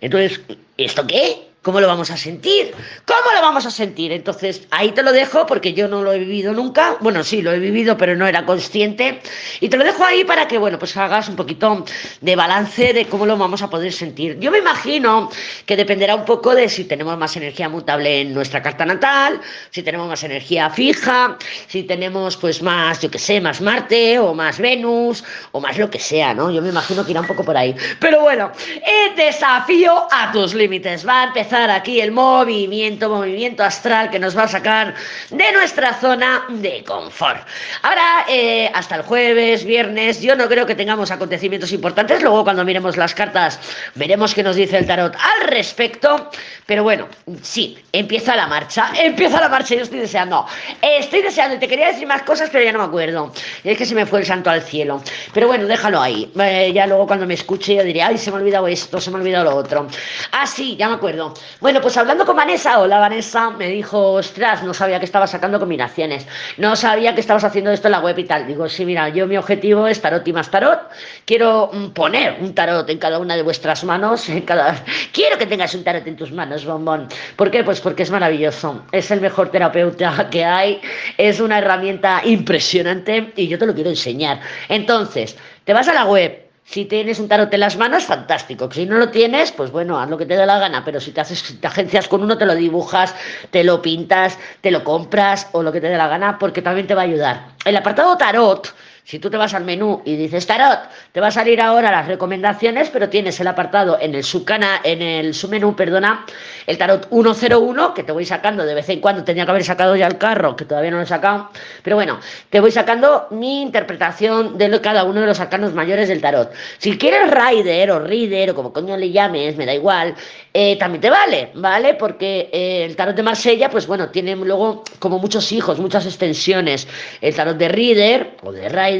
Entonces, 0.00 0.40
¿esto 0.76 1.04
qué? 1.06 1.48
¿Cómo 1.62 1.80
lo 1.80 1.88
vamos 1.88 2.10
a 2.12 2.16
sentir? 2.16 2.72
¿Cómo 3.04 3.32
vamos 3.46 3.64
a 3.64 3.70
sentir? 3.70 4.12
Entonces, 4.12 4.66
ahí 4.70 4.90
te 4.90 5.02
lo 5.02 5.12
dejo 5.12 5.46
porque 5.46 5.72
yo 5.72 5.86
no 5.88 6.02
lo 6.02 6.12
he 6.12 6.18
vivido 6.18 6.52
nunca. 6.52 6.96
Bueno, 7.00 7.22
sí, 7.22 7.42
lo 7.42 7.52
he 7.52 7.58
vivido, 7.58 7.96
pero 7.96 8.16
no 8.16 8.26
era 8.26 8.44
consciente. 8.44 9.20
Y 9.60 9.68
te 9.68 9.76
lo 9.76 9.84
dejo 9.84 10.04
ahí 10.04 10.24
para 10.24 10.48
que, 10.48 10.58
bueno, 10.58 10.78
pues 10.78 10.96
hagas 10.96 11.28
un 11.28 11.36
poquito 11.36 11.84
de 12.20 12.36
balance 12.36 12.92
de 12.92 13.06
cómo 13.06 13.24
lo 13.24 13.36
vamos 13.36 13.62
a 13.62 13.70
poder 13.70 13.92
sentir. 13.92 14.38
Yo 14.40 14.50
me 14.50 14.58
imagino 14.58 15.30
que 15.64 15.76
dependerá 15.76 16.16
un 16.16 16.24
poco 16.24 16.54
de 16.54 16.68
si 16.68 16.84
tenemos 16.84 17.16
más 17.16 17.36
energía 17.36 17.68
mutable 17.68 18.22
en 18.22 18.34
nuestra 18.34 18.62
carta 18.62 18.84
natal, 18.84 19.40
si 19.70 19.82
tenemos 19.82 20.08
más 20.08 20.22
energía 20.24 20.68
fija, 20.70 21.38
si 21.68 21.84
tenemos, 21.84 22.36
pues, 22.36 22.62
más, 22.62 23.00
yo 23.00 23.10
qué 23.10 23.18
sé, 23.18 23.40
más 23.40 23.60
Marte 23.60 24.18
o 24.18 24.34
más 24.34 24.58
Venus 24.58 25.22
o 25.52 25.60
más 25.60 25.78
lo 25.78 25.88
que 25.88 26.00
sea, 26.00 26.34
¿no? 26.34 26.50
Yo 26.50 26.60
me 26.62 26.70
imagino 26.70 27.04
que 27.04 27.12
irá 27.12 27.20
un 27.20 27.26
poco 27.26 27.44
por 27.44 27.56
ahí. 27.56 27.74
Pero 28.00 28.22
bueno, 28.22 28.50
el 28.84 29.14
desafío 29.14 30.06
a 30.10 30.32
tus 30.32 30.52
límites. 30.52 31.06
Va 31.06 31.22
a 31.22 31.26
empezar 31.26 31.70
aquí 31.70 32.00
el 32.00 32.10
movimiento, 32.10 33.08
movimiento 33.08 33.35
astral 33.58 34.10
que 34.10 34.18
nos 34.18 34.36
va 34.36 34.44
a 34.44 34.48
sacar 34.48 34.94
de 35.30 35.52
nuestra 35.52 35.94
zona 35.94 36.44
de 36.48 36.82
confort. 36.84 37.46
Ahora, 37.82 38.24
eh, 38.28 38.70
hasta 38.74 38.96
el 38.96 39.02
jueves, 39.02 39.64
viernes, 39.64 40.20
yo 40.22 40.34
no 40.36 40.48
creo 40.48 40.66
que 40.66 40.74
tengamos 40.74 41.10
acontecimientos 41.10 41.72
importantes. 41.72 42.22
Luego, 42.22 42.44
cuando 42.44 42.64
miremos 42.64 42.96
las 42.96 43.14
cartas, 43.14 43.58
veremos 43.94 44.34
qué 44.34 44.42
nos 44.42 44.56
dice 44.56 44.78
el 44.78 44.86
tarot 44.86 45.14
al 45.14 45.48
respecto. 45.48 46.30
Pero 46.66 46.82
bueno, 46.82 47.06
sí, 47.42 47.78
empieza 47.92 48.34
la 48.34 48.46
marcha, 48.46 48.90
empieza 48.96 49.40
la 49.40 49.48
marcha. 49.48 49.74
Yo 49.74 49.82
estoy 49.82 50.00
deseando, 50.00 50.46
estoy 50.82 51.22
deseando. 51.22 51.58
Te 51.58 51.68
quería 51.68 51.88
decir 51.88 52.06
más 52.06 52.22
cosas, 52.22 52.50
pero 52.50 52.64
ya 52.64 52.72
no 52.72 52.78
me 52.78 52.84
acuerdo. 52.86 53.32
Y 53.62 53.70
es 53.70 53.78
que 53.78 53.86
se 53.86 53.94
me 53.94 54.06
fue 54.06 54.20
el 54.20 54.26
santo 54.26 54.50
al 54.50 54.62
cielo. 54.62 55.02
Pero 55.32 55.46
bueno, 55.46 55.66
déjalo 55.66 56.00
ahí. 56.00 56.30
Eh, 56.40 56.72
ya 56.74 56.86
luego, 56.86 57.06
cuando 57.06 57.26
me 57.26 57.34
escuche, 57.34 57.74
yo 57.74 57.84
diré, 57.84 58.02
ay, 58.02 58.18
se 58.18 58.30
me 58.30 58.38
ha 58.38 58.40
olvidado 58.40 58.66
esto, 58.66 59.00
se 59.00 59.10
me 59.10 59.16
ha 59.16 59.20
olvidado 59.20 59.44
lo 59.50 59.56
otro. 59.56 59.86
Ah, 60.32 60.46
sí, 60.46 60.76
ya 60.76 60.88
me 60.88 60.94
acuerdo. 60.94 61.34
Bueno, 61.60 61.80
pues 61.80 61.96
hablando 61.96 62.24
con 62.24 62.36
Vanessa, 62.36 62.78
hola 62.78 62.98
Vanessa, 62.98 63.15
me 63.56 63.68
dijo, 63.68 64.12
ostras, 64.12 64.62
no 64.62 64.74
sabía 64.74 64.98
que 64.98 65.04
estabas 65.04 65.30
sacando 65.30 65.58
combinaciones, 65.58 66.26
no 66.58 66.76
sabía 66.76 67.14
que 67.14 67.20
estabas 67.20 67.44
haciendo 67.44 67.70
esto 67.70 67.88
en 67.88 67.92
la 67.92 68.00
web 68.00 68.18
y 68.18 68.24
tal. 68.24 68.46
Digo, 68.46 68.68
sí, 68.68 68.84
mira, 68.84 69.08
yo 69.08 69.26
mi 69.26 69.36
objetivo 69.36 69.86
es 69.86 70.00
tarot 70.00 70.26
y 70.26 70.32
más 70.32 70.50
tarot. 70.50 70.80
Quiero 71.24 71.70
mm, 71.72 71.88
poner 71.90 72.36
un 72.40 72.54
tarot 72.54 72.88
en 72.88 72.98
cada 72.98 73.18
una 73.18 73.36
de 73.36 73.42
vuestras 73.42 73.84
manos, 73.84 74.28
en 74.28 74.42
cada... 74.42 74.82
Quiero 75.12 75.38
que 75.38 75.46
tengas 75.46 75.74
un 75.74 75.84
tarot 75.84 76.06
en 76.06 76.16
tus 76.16 76.32
manos, 76.32 76.64
bombón. 76.64 77.08
¿Por 77.36 77.50
qué? 77.50 77.64
Pues 77.64 77.80
porque 77.80 78.02
es 78.02 78.10
maravilloso, 78.10 78.84
es 78.92 79.10
el 79.10 79.20
mejor 79.20 79.50
terapeuta 79.50 80.28
que 80.30 80.44
hay, 80.44 80.80
es 81.16 81.40
una 81.40 81.58
herramienta 81.58 82.22
impresionante 82.24 83.32
y 83.36 83.48
yo 83.48 83.58
te 83.58 83.66
lo 83.66 83.74
quiero 83.74 83.90
enseñar. 83.90 84.40
Entonces, 84.68 85.36
te 85.64 85.72
vas 85.72 85.88
a 85.88 85.94
la 85.94 86.04
web, 86.04 86.45
si 86.68 86.84
tienes 86.84 87.20
un 87.20 87.28
tarot 87.28 87.52
en 87.54 87.60
las 87.60 87.76
manos, 87.76 88.04
fantástico. 88.04 88.68
Si 88.72 88.86
no 88.86 88.98
lo 88.98 89.08
tienes, 89.10 89.52
pues 89.52 89.70
bueno, 89.70 90.00
haz 90.00 90.10
lo 90.10 90.18
que 90.18 90.26
te 90.26 90.36
dé 90.36 90.44
la 90.44 90.58
gana. 90.58 90.84
Pero 90.84 91.00
si 91.00 91.12
te 91.12 91.20
haces, 91.20 91.60
te 91.60 91.66
agencias 91.66 92.08
con 92.08 92.22
uno, 92.22 92.36
te 92.36 92.44
lo 92.44 92.56
dibujas, 92.56 93.14
te 93.50 93.62
lo 93.62 93.80
pintas, 93.80 94.36
te 94.60 94.72
lo 94.72 94.82
compras 94.82 95.48
o 95.52 95.62
lo 95.62 95.70
que 95.70 95.80
te 95.80 95.88
dé 95.88 95.96
la 95.96 96.08
gana, 96.08 96.38
porque 96.38 96.62
también 96.62 96.88
te 96.88 96.94
va 96.96 97.02
a 97.02 97.04
ayudar. 97.04 97.48
El 97.64 97.76
apartado 97.76 98.16
tarot 98.16 98.74
si 99.06 99.20
tú 99.20 99.30
te 99.30 99.36
vas 99.36 99.54
al 99.54 99.64
menú 99.64 100.02
y 100.04 100.16
dices 100.16 100.48
Tarot, 100.48 100.80
te 101.12 101.20
va 101.20 101.28
a 101.28 101.30
salir 101.30 101.60
ahora 101.60 101.92
las 101.92 102.08
recomendaciones, 102.08 102.90
pero 102.90 103.08
tienes 103.08 103.38
el 103.38 103.46
apartado 103.46 103.96
en 104.00 104.16
el 104.16 104.24
subcana, 104.24 104.80
en 104.82 105.00
el 105.00 105.32
submenú, 105.32 105.76
perdona, 105.76 106.26
el 106.66 106.76
Tarot 106.76 107.08
101, 107.08 107.94
que 107.94 108.02
te 108.02 108.10
voy 108.10 108.24
sacando 108.24 108.66
de 108.66 108.74
vez 108.74 108.88
en 108.88 109.00
cuando, 109.00 109.22
tenía 109.22 109.44
que 109.44 109.52
haber 109.52 109.62
sacado 109.62 109.94
ya 109.94 110.08
el 110.08 110.18
carro, 110.18 110.56
que 110.56 110.64
todavía 110.64 110.90
no 110.90 110.96
lo 110.96 111.04
he 111.04 111.06
sacado, 111.06 111.50
pero 111.84 111.94
bueno, 111.94 112.18
te 112.50 112.58
voy 112.58 112.72
sacando 112.72 113.28
mi 113.30 113.62
interpretación 113.62 114.58
de 114.58 114.80
cada 114.80 115.04
uno 115.04 115.20
de 115.20 115.26
los 115.28 115.38
arcanos 115.38 115.72
mayores 115.72 116.08
del 116.08 116.20
Tarot. 116.20 116.52
Si 116.78 116.98
quieres 116.98 117.30
Rider 117.30 117.92
o 117.92 118.00
Reader 118.00 118.50
o 118.50 118.54
como 118.56 118.72
coño 118.72 118.96
le 118.96 119.12
llames, 119.12 119.56
me 119.56 119.66
da 119.66 119.74
igual, 119.74 120.16
eh, 120.52 120.76
también 120.78 121.00
te 121.00 121.10
vale, 121.10 121.50
¿vale? 121.54 121.94
Porque 121.94 122.50
eh, 122.52 122.84
el 122.84 122.96
Tarot 122.96 123.14
de 123.14 123.22
Marsella, 123.22 123.70
pues 123.70 123.86
bueno, 123.86 124.08
tiene 124.08 124.34
luego 124.34 124.82
como 124.98 125.20
muchos 125.20 125.52
hijos, 125.52 125.78
muchas 125.78 126.06
extensiones. 126.06 126.88
El 127.20 127.36
Tarot 127.36 127.56
de 127.56 127.68
Reader 127.68 128.32
o 128.42 128.50
de 128.50 128.68
Rider 128.68 128.95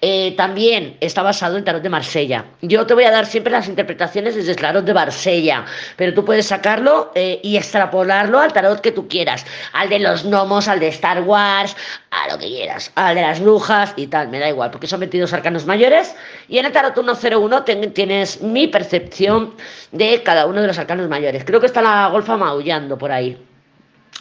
eh, 0.00 0.34
también 0.36 0.96
está 1.00 1.22
basado 1.22 1.56
en 1.56 1.64
tarot 1.64 1.82
de 1.82 1.88
Marsella. 1.88 2.44
Yo 2.62 2.86
te 2.86 2.94
voy 2.94 3.04
a 3.04 3.10
dar 3.10 3.26
siempre 3.26 3.52
las 3.52 3.68
interpretaciones 3.68 4.34
desde 4.34 4.52
el 4.52 4.56
tarot 4.56 4.84
de 4.84 4.94
Marsella, 4.94 5.64
pero 5.96 6.14
tú 6.14 6.24
puedes 6.24 6.46
sacarlo 6.46 7.12
eh, 7.14 7.40
y 7.42 7.56
extrapolarlo 7.56 8.38
al 8.38 8.52
tarot 8.52 8.80
que 8.80 8.92
tú 8.92 9.08
quieras, 9.08 9.44
al 9.72 9.88
de 9.88 9.98
los 9.98 10.24
gnomos, 10.24 10.68
al 10.68 10.80
de 10.80 10.88
Star 10.88 11.22
Wars, 11.22 11.76
a 12.10 12.32
lo 12.32 12.38
que 12.38 12.46
quieras, 12.46 12.90
al 12.94 13.14
de 13.14 13.22
las 13.22 13.40
brujas 13.40 13.92
y 13.96 14.06
tal, 14.06 14.28
me 14.28 14.38
da 14.38 14.48
igual, 14.48 14.70
porque 14.70 14.86
son 14.86 15.00
22 15.00 15.32
arcanos 15.32 15.66
mayores 15.66 16.14
y 16.48 16.58
en 16.58 16.66
el 16.66 16.72
tarot 16.72 16.94
101 16.94 17.64
tienes 17.64 18.42
mi 18.42 18.66
percepción 18.66 19.54
de 19.92 20.22
cada 20.22 20.46
uno 20.46 20.60
de 20.60 20.66
los 20.66 20.78
arcanos 20.78 21.08
mayores. 21.08 21.44
Creo 21.44 21.60
que 21.60 21.66
está 21.66 21.82
la 21.82 22.08
golfa 22.08 22.36
maullando 22.36 22.98
por 22.98 23.12
ahí. 23.12 23.47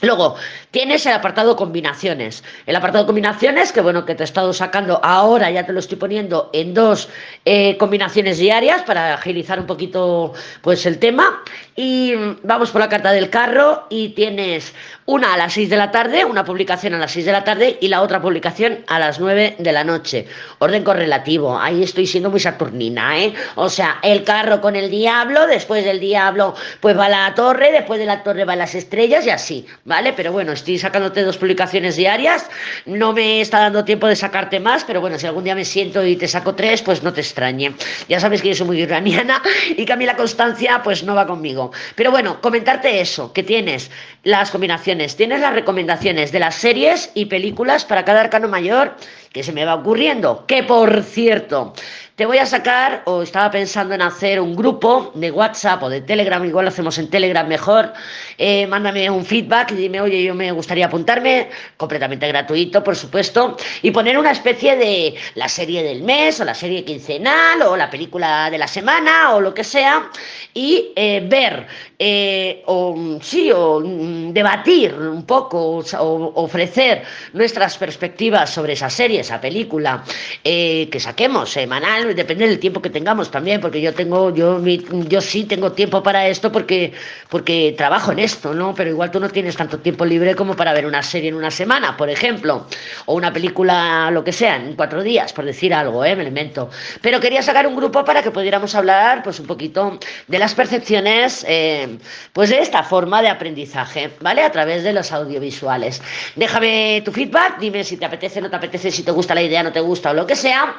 Luego, 0.02 0.36
tienes 0.70 1.06
el 1.08 1.14
apartado 1.14 1.56
combinaciones. 1.56 2.44
El 2.68 2.76
apartado 2.76 3.08
combinaciones, 3.08 3.72
que 3.72 3.82
bueno, 3.82 4.06
que 4.06 4.14
te 4.14 4.22
he 4.22 4.26
estado 4.26 4.54
sacando 4.54 5.00
ahora, 5.04 5.50
ya 5.50 5.66
te 5.66 5.74
lo 5.74 5.80
estoy 5.80 5.98
poniendo 5.98 6.52
en 6.54 6.76
dos 6.76 7.10
eh, 7.46 7.78
combinaciones 7.78 8.38
diarias 8.38 8.84
para 8.84 9.16
agilizar 9.16 9.60
un 9.60 9.66
poquito 9.66 10.34
pues 10.62 10.86
el 10.86 11.00
tema. 11.00 11.42
Y 11.80 12.16
vamos 12.42 12.72
por 12.72 12.82
la 12.82 12.90
carta 12.90 13.12
del 13.12 13.30
carro 13.30 13.86
y 13.92 14.10
tienes 14.10 14.74
una 15.06 15.36
a 15.36 15.38
las 15.38 15.54
6 15.54 15.70
de 15.70 15.78
la 15.78 15.92
tarde, 15.92 16.26
una 16.26 16.44
publicación 16.44 16.96
a 16.96 16.98
las 16.98 17.12
6 17.12 17.28
de 17.28 17.32
la 17.32 17.44
tarde 17.44 17.78
y 17.80 17.88
la 17.88 18.02
otra 18.02 18.20
publicación 18.20 18.80
a 18.88 18.98
las 18.98 19.20
9 19.20 19.58
de 19.60 19.72
la 19.72 19.84
noche. 19.84 20.26
Orden 20.58 20.84
correlativo, 20.84 21.58
ahí 21.58 21.84
estoy 21.84 22.08
siendo 22.08 22.32
muy 22.32 22.40
saturnina, 22.40 23.20
¿eh? 23.20 23.32
O 23.54 23.70
sea, 23.70 24.00
el 24.02 24.24
carro 24.24 24.60
con 24.60 24.76
el 24.76 24.90
diablo, 24.90 25.46
después 25.46 25.86
del 25.86 26.00
diablo 26.00 26.56
pues 26.82 26.98
va 26.98 27.10
la 27.10 27.32
torre, 27.36 27.72
después 27.72 28.00
de 28.00 28.08
la 28.08 28.24
torre 28.24 28.44
va 28.44 28.56
las 28.56 28.74
estrellas 28.74 29.26
y 29.28 29.30
así. 29.30 29.68
¿vale? 29.86 30.14
Pero 30.14 30.32
bueno, 30.32 30.54
estoy 30.54 30.80
sacándote 30.80 31.24
dos 31.24 31.38
publicaciones 31.38 31.96
diarias, 31.96 32.50
no 32.86 33.14
me 33.14 33.40
está 33.40 33.60
dando 33.60 33.86
tiempo 33.86 34.08
de 34.08 34.16
sacarte 34.16 34.60
más, 34.60 34.84
pero 34.84 35.00
bueno, 35.00 35.20
si 35.20 35.28
algún 35.28 35.44
día 35.44 35.56
me 35.56 35.64
siento 35.64 36.04
y 36.04 36.16
te 36.16 36.28
saco 36.28 36.56
tres, 36.56 36.82
pues 36.82 37.04
no 37.04 37.14
te 37.14 37.22
extrañe. 37.22 37.74
Ya 38.10 38.20
sabes 38.20 38.42
que 38.42 38.50
yo 38.50 38.56
soy 38.56 38.68
muy 38.68 38.82
iraniana 38.82 39.42
y 39.70 39.86
que 39.86 39.94
a 39.94 39.96
mí 39.96 40.06
la 40.06 40.18
constancia 40.18 40.82
pues 40.84 41.04
no 41.04 41.16
va 41.16 41.28
conmigo. 41.28 41.67
Pero 41.96 42.12
bueno, 42.12 42.42
comentarte 42.42 43.00
eso, 43.00 43.34
que 43.34 43.44
tienes 43.44 43.92
las 44.24 44.52
combinaciones, 44.52 45.16
tienes 45.16 45.42
las 45.42 45.54
recomendaciones 45.54 46.32
de 46.32 46.40
las 46.40 46.56
series 46.56 47.12
y 47.14 47.26
películas 47.26 47.86
para 47.86 48.06
cada 48.06 48.22
arcano 48.22 48.48
mayor 48.48 48.96
que 49.32 49.44
se 49.44 49.52
me 49.52 49.66
va 49.66 49.76
ocurriendo. 49.76 50.46
Que 50.48 50.64
por 50.64 51.04
cierto, 51.04 51.74
te 52.18 52.26
voy 52.26 52.40
a 52.40 52.48
sacar, 52.48 53.04
o 53.06 53.22
estaba 53.22 53.52
pensando 53.52 53.94
en 53.94 54.02
hacer 54.02 54.40
un 54.42 54.56
grupo 54.56 55.12
de 55.14 55.30
WhatsApp 55.30 55.84
o 55.84 55.90
de 55.90 56.02
Telegram, 56.02 56.44
igual 56.44 56.66
lo 56.66 56.70
hacemos 56.70 56.98
en 56.98 57.12
Telegram 57.12 57.48
mejor. 57.48 57.94
Eh, 58.40 58.66
mándame 58.66 59.08
un 59.08 59.24
feedback 59.24 59.74
y 59.74 59.76
dime, 59.76 60.02
oye, 60.02 60.24
yo 60.24 60.34
me 60.34 60.52
gustaría 60.52 60.88
apuntarme, 60.88 61.50
completamente 61.78 62.28
gratuito, 62.28 62.84
por 62.84 62.96
supuesto, 62.96 63.56
y 63.84 63.92
poner 63.92 64.18
una 64.18 64.32
especie 64.32 64.76
de 64.76 65.14
la 65.36 65.48
serie 65.48 65.84
del 65.84 66.02
mes, 66.02 66.40
o 66.40 66.44
la 66.44 66.56
serie 66.56 66.84
quincenal, 66.84 67.62
o 67.62 67.78
la 67.78 67.88
película 67.88 68.50
de 68.50 68.58
la 68.58 68.68
semana, 68.68 69.36
o 69.36 69.40
lo 69.40 69.54
que 69.54 69.64
sea, 69.64 70.10
y 70.56 70.94
eh, 70.96 71.24
ver, 71.24 71.68
eh, 72.00 72.64
o 72.66 73.20
sí, 73.22 73.52
o 73.52 73.80
mm, 73.80 74.34
debatir 74.34 74.96
un 74.96 75.24
poco, 75.24 75.84
o, 76.00 76.32
ofrecer 76.34 77.04
nuestras 77.34 77.78
perspectivas 77.78 78.50
sobre 78.50 78.74
esa 78.74 78.90
serie, 78.90 79.20
esa 79.20 79.40
película 79.40 80.04
que 80.44 81.00
saquemos 81.00 81.52
semanal 81.52 82.07
depende 82.14 82.48
del 82.48 82.60
tiempo 82.60 82.82
que 82.82 82.90
tengamos 82.90 83.32
también, 83.32 83.62
porque 83.62 83.82
yo 83.82 83.94
tengo, 83.94 84.34
yo, 84.34 84.62
yo 84.66 85.22
sí 85.22 85.46
tengo 85.46 85.72
tiempo 85.72 86.04
para 86.04 86.28
esto 86.28 86.52
porque, 86.52 86.94
porque 87.30 87.74
trabajo 87.78 88.12
en 88.12 88.20
esto, 88.20 88.54
¿no? 88.54 88.74
Pero 88.76 88.90
igual 88.90 89.12
tú 89.12 89.20
no 89.20 89.30
tienes 89.30 89.56
tanto 89.56 89.80
tiempo 89.80 90.06
libre 90.06 90.36
como 90.36 90.56
para 90.56 90.74
ver 90.74 90.86
una 90.86 91.04
serie 91.04 91.30
en 91.30 91.36
una 91.36 91.52
semana, 91.52 91.96
por 91.98 92.10
ejemplo, 92.10 92.68
o 93.06 93.16
una 93.16 93.32
película, 93.32 94.10
lo 94.12 94.24
que 94.24 94.32
sea, 94.34 94.56
en 94.56 94.76
cuatro 94.76 95.04
días, 95.04 95.34
por 95.34 95.46
decir 95.46 95.74
algo, 95.74 96.04
¿eh? 96.06 96.16
Me 96.16 96.26
invento. 96.26 96.70
Pero 97.02 97.20
quería 97.20 97.42
sacar 97.42 97.68
un 97.68 97.76
grupo 97.76 98.04
para 98.04 98.22
que 98.24 98.32
pudiéramos 98.32 98.76
hablar, 98.76 99.24
pues, 99.24 99.40
un 99.40 99.48
poquito 99.48 100.00
de 100.28 100.40
las 100.40 100.54
percepciones, 100.54 101.46
eh, 101.48 101.98
pues, 102.34 102.50
de 102.50 102.60
esta 102.60 102.84
forma 102.84 103.22
de 103.22 103.30
aprendizaje, 103.30 104.12
¿vale? 104.22 104.44
A 104.44 104.52
través 104.52 104.84
de 104.84 104.94
los 104.94 105.12
audiovisuales. 105.12 106.02
Déjame 106.36 107.02
tu 107.04 107.12
feedback, 107.12 107.60
dime 107.60 107.84
si 107.84 107.98
te 107.98 108.06
apetece, 108.06 108.42
no 108.42 108.50
te 108.50 108.56
apetece, 108.56 108.92
si 108.92 109.04
te 109.04 109.12
gusta 109.12 109.34
la 109.36 109.42
idea, 109.42 109.64
no 109.64 109.72
te 109.72 109.80
gusta 109.80 110.12
o 110.12 110.14
lo 110.14 110.26
que 110.26 110.36
sea. 110.36 110.76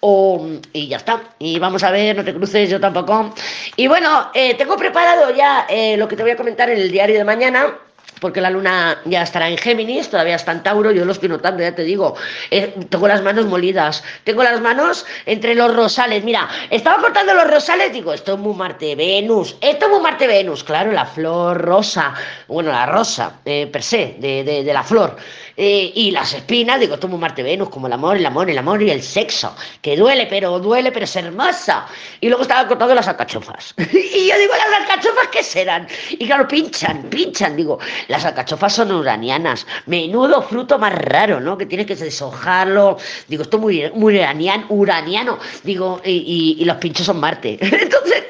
O, 0.00 0.44
y 0.72 0.88
ya 0.88 0.98
está. 0.98 1.22
Y 1.38 1.58
vamos 1.58 1.82
a 1.82 1.90
ver, 1.90 2.16
no 2.16 2.24
te 2.24 2.34
cruces, 2.34 2.70
yo 2.70 2.80
tampoco. 2.80 3.34
Y 3.76 3.86
bueno, 3.86 4.30
eh, 4.34 4.54
tengo 4.54 4.76
preparado 4.76 5.34
ya 5.34 5.66
eh, 5.68 5.96
lo 5.96 6.08
que 6.08 6.16
te 6.16 6.22
voy 6.22 6.32
a 6.32 6.36
comentar 6.36 6.70
en 6.70 6.78
el 6.78 6.90
diario 6.90 7.18
de 7.18 7.24
mañana 7.24 7.74
porque 8.20 8.40
la 8.40 8.50
luna 8.50 9.00
ya 9.04 9.22
estará 9.22 9.48
en 9.48 9.58
Géminis, 9.58 10.08
todavía 10.08 10.36
está 10.36 10.52
en 10.52 10.62
Tauro, 10.62 10.92
yo 10.92 11.04
lo 11.04 11.10
estoy 11.10 11.28
notando, 11.28 11.60
ya 11.60 11.74
te 11.74 11.82
digo, 11.82 12.14
eh, 12.52 12.72
tengo 12.88 13.08
las 13.08 13.20
manos 13.20 13.46
molidas, 13.46 14.04
tengo 14.22 14.44
las 14.44 14.60
manos 14.60 15.04
entre 15.26 15.56
los 15.56 15.74
rosales, 15.74 16.22
mira, 16.22 16.48
estaba 16.70 17.02
cortando 17.02 17.34
los 17.34 17.50
rosales, 17.50 17.92
digo, 17.92 18.12
esto 18.12 18.34
es 18.34 18.38
muy 18.38 18.54
Marte 18.54 18.94
Venus, 18.94 19.56
esto 19.60 19.86
es 19.86 19.90
muy 19.90 20.00
Marte 20.00 20.28
Venus, 20.28 20.62
claro, 20.62 20.92
la 20.92 21.04
flor 21.04 21.60
rosa, 21.60 22.14
bueno, 22.46 22.70
la 22.70 22.86
rosa, 22.86 23.40
per 23.42 23.82
se, 23.82 24.14
de, 24.20 24.44
de 24.44 24.72
la 24.72 24.84
flor, 24.84 25.16
eh, 25.56 25.92
y 25.94 26.10
las 26.10 26.32
espinas, 26.32 26.80
digo, 26.80 26.98
tomo 26.98 27.18
Marte 27.18 27.42
Venus, 27.42 27.68
como 27.68 27.86
el 27.86 27.92
amor, 27.92 28.16
el 28.16 28.26
amor, 28.26 28.48
el 28.48 28.58
amor 28.58 28.82
y 28.82 28.90
el 28.90 29.02
sexo, 29.02 29.54
que 29.80 29.96
duele, 29.96 30.26
pero 30.26 30.58
duele, 30.58 30.92
pero 30.92 31.04
es 31.04 31.16
hermosa. 31.16 31.86
Y 32.20 32.28
luego 32.28 32.42
estaba 32.42 32.66
cortando 32.66 32.94
las 32.94 33.08
alcachofas. 33.08 33.74
y 33.78 34.28
yo 34.28 34.38
digo, 34.38 34.52
¿las 34.56 34.80
alcachofas 34.80 35.28
qué 35.28 35.42
serán? 35.42 35.86
Y 36.10 36.26
claro, 36.26 36.48
pinchan, 36.48 37.02
pinchan. 37.04 37.56
Digo, 37.56 37.78
las 38.08 38.24
alcachofas 38.24 38.74
son 38.74 38.92
uranianas. 38.92 39.66
Menudo 39.86 40.42
fruto 40.42 40.78
más 40.78 40.94
raro, 40.94 41.40
¿no? 41.40 41.58
Que 41.58 41.66
tiene 41.66 41.86
que 41.86 41.96
deshojarlo. 41.96 42.96
Digo, 43.28 43.42
esto 43.42 43.56
es 43.56 43.62
muy, 43.62 43.90
muy 43.94 44.20
uraniano. 44.68 45.38
Digo, 45.62 46.00
y, 46.04 46.56
y 46.58 46.64
los 46.64 46.76
pinchos 46.76 47.06
son 47.06 47.20
Marte. 47.20 47.58
Entonces, 47.60 48.24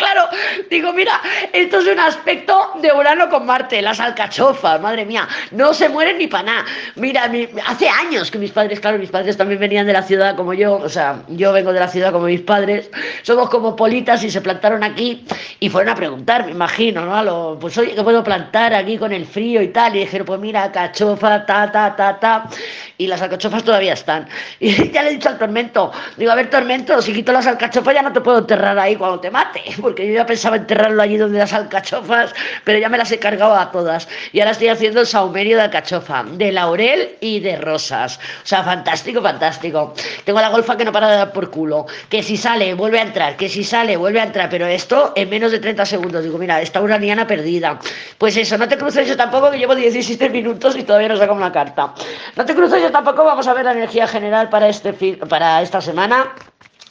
digo, 0.71 0.93
mira, 0.93 1.21
esto 1.53 1.79
es 1.79 1.87
un 1.87 1.99
aspecto 1.99 2.73
de 2.81 2.93
Urano 2.93 3.29
con 3.29 3.47
Marte, 3.47 3.83
las 3.83 4.01
alcachofas, 4.01 4.81
madre 4.81 5.05
mía, 5.05 5.29
no 5.51 5.75
se 5.75 5.89
mueren 5.89 6.19
ni 6.19 6.27
para 6.27 6.45
nada. 6.45 6.65
Mira, 6.97 7.31
hace 7.67 7.89
años 7.89 8.31
que 8.31 8.39
mis 8.39 8.51
padres, 8.51 8.81
claro, 8.81 8.99
mis 8.99 9.11
padres 9.11 9.37
también 9.37 9.61
venían 9.61 9.87
de 9.87 9.93
la 9.93 10.03
ciudad 10.03 10.37
como 10.37 10.55
yo, 10.55 10.75
o 10.75 10.89
sea, 10.89 11.23
yo 11.29 11.53
vengo 11.53 11.73
de 11.73 11.81
la 11.81 11.89
ciudad 11.89 12.13
como 12.13 12.27
mis 12.27 12.41
padres, 12.41 12.91
somos 13.23 13.49
como 13.51 13.77
politas 13.77 14.23
y 14.25 14.31
se 14.31 14.41
plantaron 14.41 14.83
aquí 14.85 15.25
y 15.61 15.69
fueron 15.69 15.93
a 15.93 15.95
preguntar, 15.95 16.45
me 16.45 16.53
imagino, 16.53 17.05
¿no? 17.05 17.59
Pues 17.59 17.77
oye, 17.79 17.95
¿qué 17.95 18.03
puedo 18.03 18.25
plantar 18.25 18.75
aquí 18.75 18.99
con 18.99 19.13
el 19.13 19.27
frío 19.27 19.63
y 19.63 19.69
tal? 19.69 19.97
Y 19.97 20.01
dijeron, 20.01 20.27
pues 20.27 20.41
mira, 20.41 20.71
cachofa, 20.73 21.45
ta, 21.47 21.71
ta, 21.71 21.95
ta, 21.97 22.19
ta, 22.19 22.49
y 22.99 23.07
las 23.07 23.23
alcachofas 23.23 23.65
todavía 23.65 23.95
están. 23.95 24.29
Y 24.61 24.91
ya 24.91 25.03
le 25.03 25.11
he 25.11 25.13
dicho 25.15 25.29
al 25.29 25.39
tormento, 25.39 25.93
digo, 26.17 26.31
a 26.31 26.35
ver, 26.35 26.49
tormento, 26.49 27.01
si 27.03 27.13
quito 27.13 27.33
las 27.33 27.47
alcachofas 27.47 27.95
ya 27.95 28.03
no 28.03 28.13
te 28.13 28.21
puedo 28.21 28.39
enterrar 28.39 28.79
ahí 28.79 28.97
cuando 28.97 29.21
te 29.21 29.31
mate, 29.31 29.63
porque 29.81 30.13
yo 30.13 30.22
pensaba 30.27 30.57
enterrarlo 30.57 31.03
allí 31.03 31.17
donde 31.17 31.39
las 31.39 31.53
alcachofas, 31.53 32.35
pero 32.65 32.79
ya 32.79 32.89
me 32.89 32.99
las 32.99 33.11
he 33.13 33.19
cargado 33.19 33.55
a 33.55 33.71
todas. 33.71 34.09
Y 34.33 34.41
ahora 34.41 34.53
estoy 34.53 34.69
haciendo 34.69 35.01
el 35.01 35.07
saumerio 35.07 35.57
de 35.57 35.65
alcachofa, 35.65 36.25
de 36.25 36.53
laurel 36.53 37.17
y 37.21 37.41
de 37.41 37.57
rosas. 37.57 38.19
O 38.43 38.47
sea, 38.47 38.63
fantástico, 38.63 39.23
fantástico. 39.23 39.95
Tengo 40.25 40.41
la 40.41 40.49
golfa 40.49 40.77
que 40.77 40.85
no 40.85 40.93
para 40.93 41.09
de 41.11 41.17
dar 41.17 41.33
por 41.33 41.51
culo. 41.51 41.87
Que 42.09 42.23
si 42.23 42.37
sale, 42.37 42.75
vuelve 42.75 42.99
a 42.99 43.03
entrar. 43.03 43.37
Que 43.37 43.49
si 43.49 43.65
sale, 43.65 43.97
vuelve 43.97 44.21
a 44.21 44.25
entrar. 44.25 44.49
Pero 44.49 44.67
esto 44.67 45.13
en 45.17 45.31
menos 45.31 45.53
de 45.53 45.59
30 45.59 45.85
segundos. 45.87 46.25
Digo, 46.25 46.39
mira, 46.39 46.61
esta 46.61 46.81
uraniana 46.81 47.27
perdida. 47.27 47.79
Pues 48.19 48.37
eso, 48.37 48.59
no 48.59 48.69
te 48.69 48.79
cruces 48.79 49.09
yo 49.09 49.17
tampoco, 49.17 49.51
que 49.51 49.59
llevo 49.59 49.75
17 49.75 50.31
minutos 50.31 50.77
y 50.77 50.83
todavía 50.83 51.09
no 51.09 51.17
saco 51.17 51.35
una 51.35 51.53
carta. 51.53 51.95
No 52.37 52.45
te 52.45 52.55
cruces 52.55 52.83
yo 52.83 52.91
tampoco. 52.91 53.25
Vamos 53.25 53.47
a 53.47 53.55
ver 53.55 53.65
la 53.65 53.73
energía 53.73 54.07
general 54.07 54.49
para, 54.49 54.69
este, 54.69 54.93
para 55.29 55.63
esta 55.63 55.81
semana. 55.81 56.33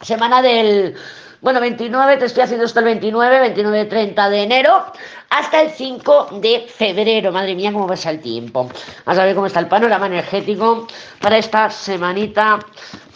Semana 0.01 0.41
del 0.41 0.95
bueno, 1.41 1.60
29, 1.60 2.17
te 2.17 2.25
estoy 2.25 2.43
haciendo 2.43 2.65
esto 2.65 2.80
el 2.80 2.86
29, 2.86 3.39
29, 3.39 3.86
30 3.86 4.30
de 4.30 4.43
enero, 4.43 4.86
hasta 5.32 5.62
el 5.62 5.71
5 5.71 6.27
de 6.34 6.67
febrero. 6.67 7.32
Madre 7.32 7.56
mía, 7.56 7.73
cómo 7.73 7.88
pasa 7.88 8.12
el 8.12 8.19
tiempo. 8.19 8.69
Vamos 9.06 9.19
a 9.19 9.25
ver 9.25 9.34
cómo 9.34 9.47
está 9.47 9.60
el 9.60 9.67
panorama 9.67 10.06
energético 10.06 10.88
para 11.19 11.39
esta 11.39 11.71
semanita. 11.71 12.60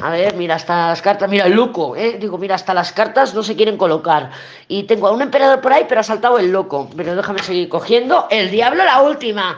A 0.02 0.10
ver, 0.10 0.34
mira, 0.36 0.56
hasta 0.56 0.88
las 0.88 1.04
cartas, 1.04 1.30
mira 1.30 1.46
el 1.46 1.54
loco, 1.54 1.96
¿eh? 1.96 2.18
Digo, 2.20 2.40
mira, 2.40 2.56
hasta 2.56 2.74
las 2.74 2.92
cartas 2.92 3.36
no 3.36 3.44
se 3.44 3.56
quieren 3.56 3.78
colocar. 3.78 4.32
Y 4.68 4.84
tengo 4.84 5.08
a 5.08 5.12
un 5.12 5.22
emperador 5.22 5.62
por 5.62 5.74
ahí, 5.74 5.86
pero 5.88 6.02
ha 6.02 6.04
saltado 6.04 6.40
el 6.40 6.52
loco. 6.52 6.90
Pero 6.98 7.16
déjame 7.16 7.44
seguir 7.44 7.70
cogiendo. 7.70 8.28
El 8.32 8.50
diablo, 8.50 8.84
la 8.86 9.02
última. 9.02 9.56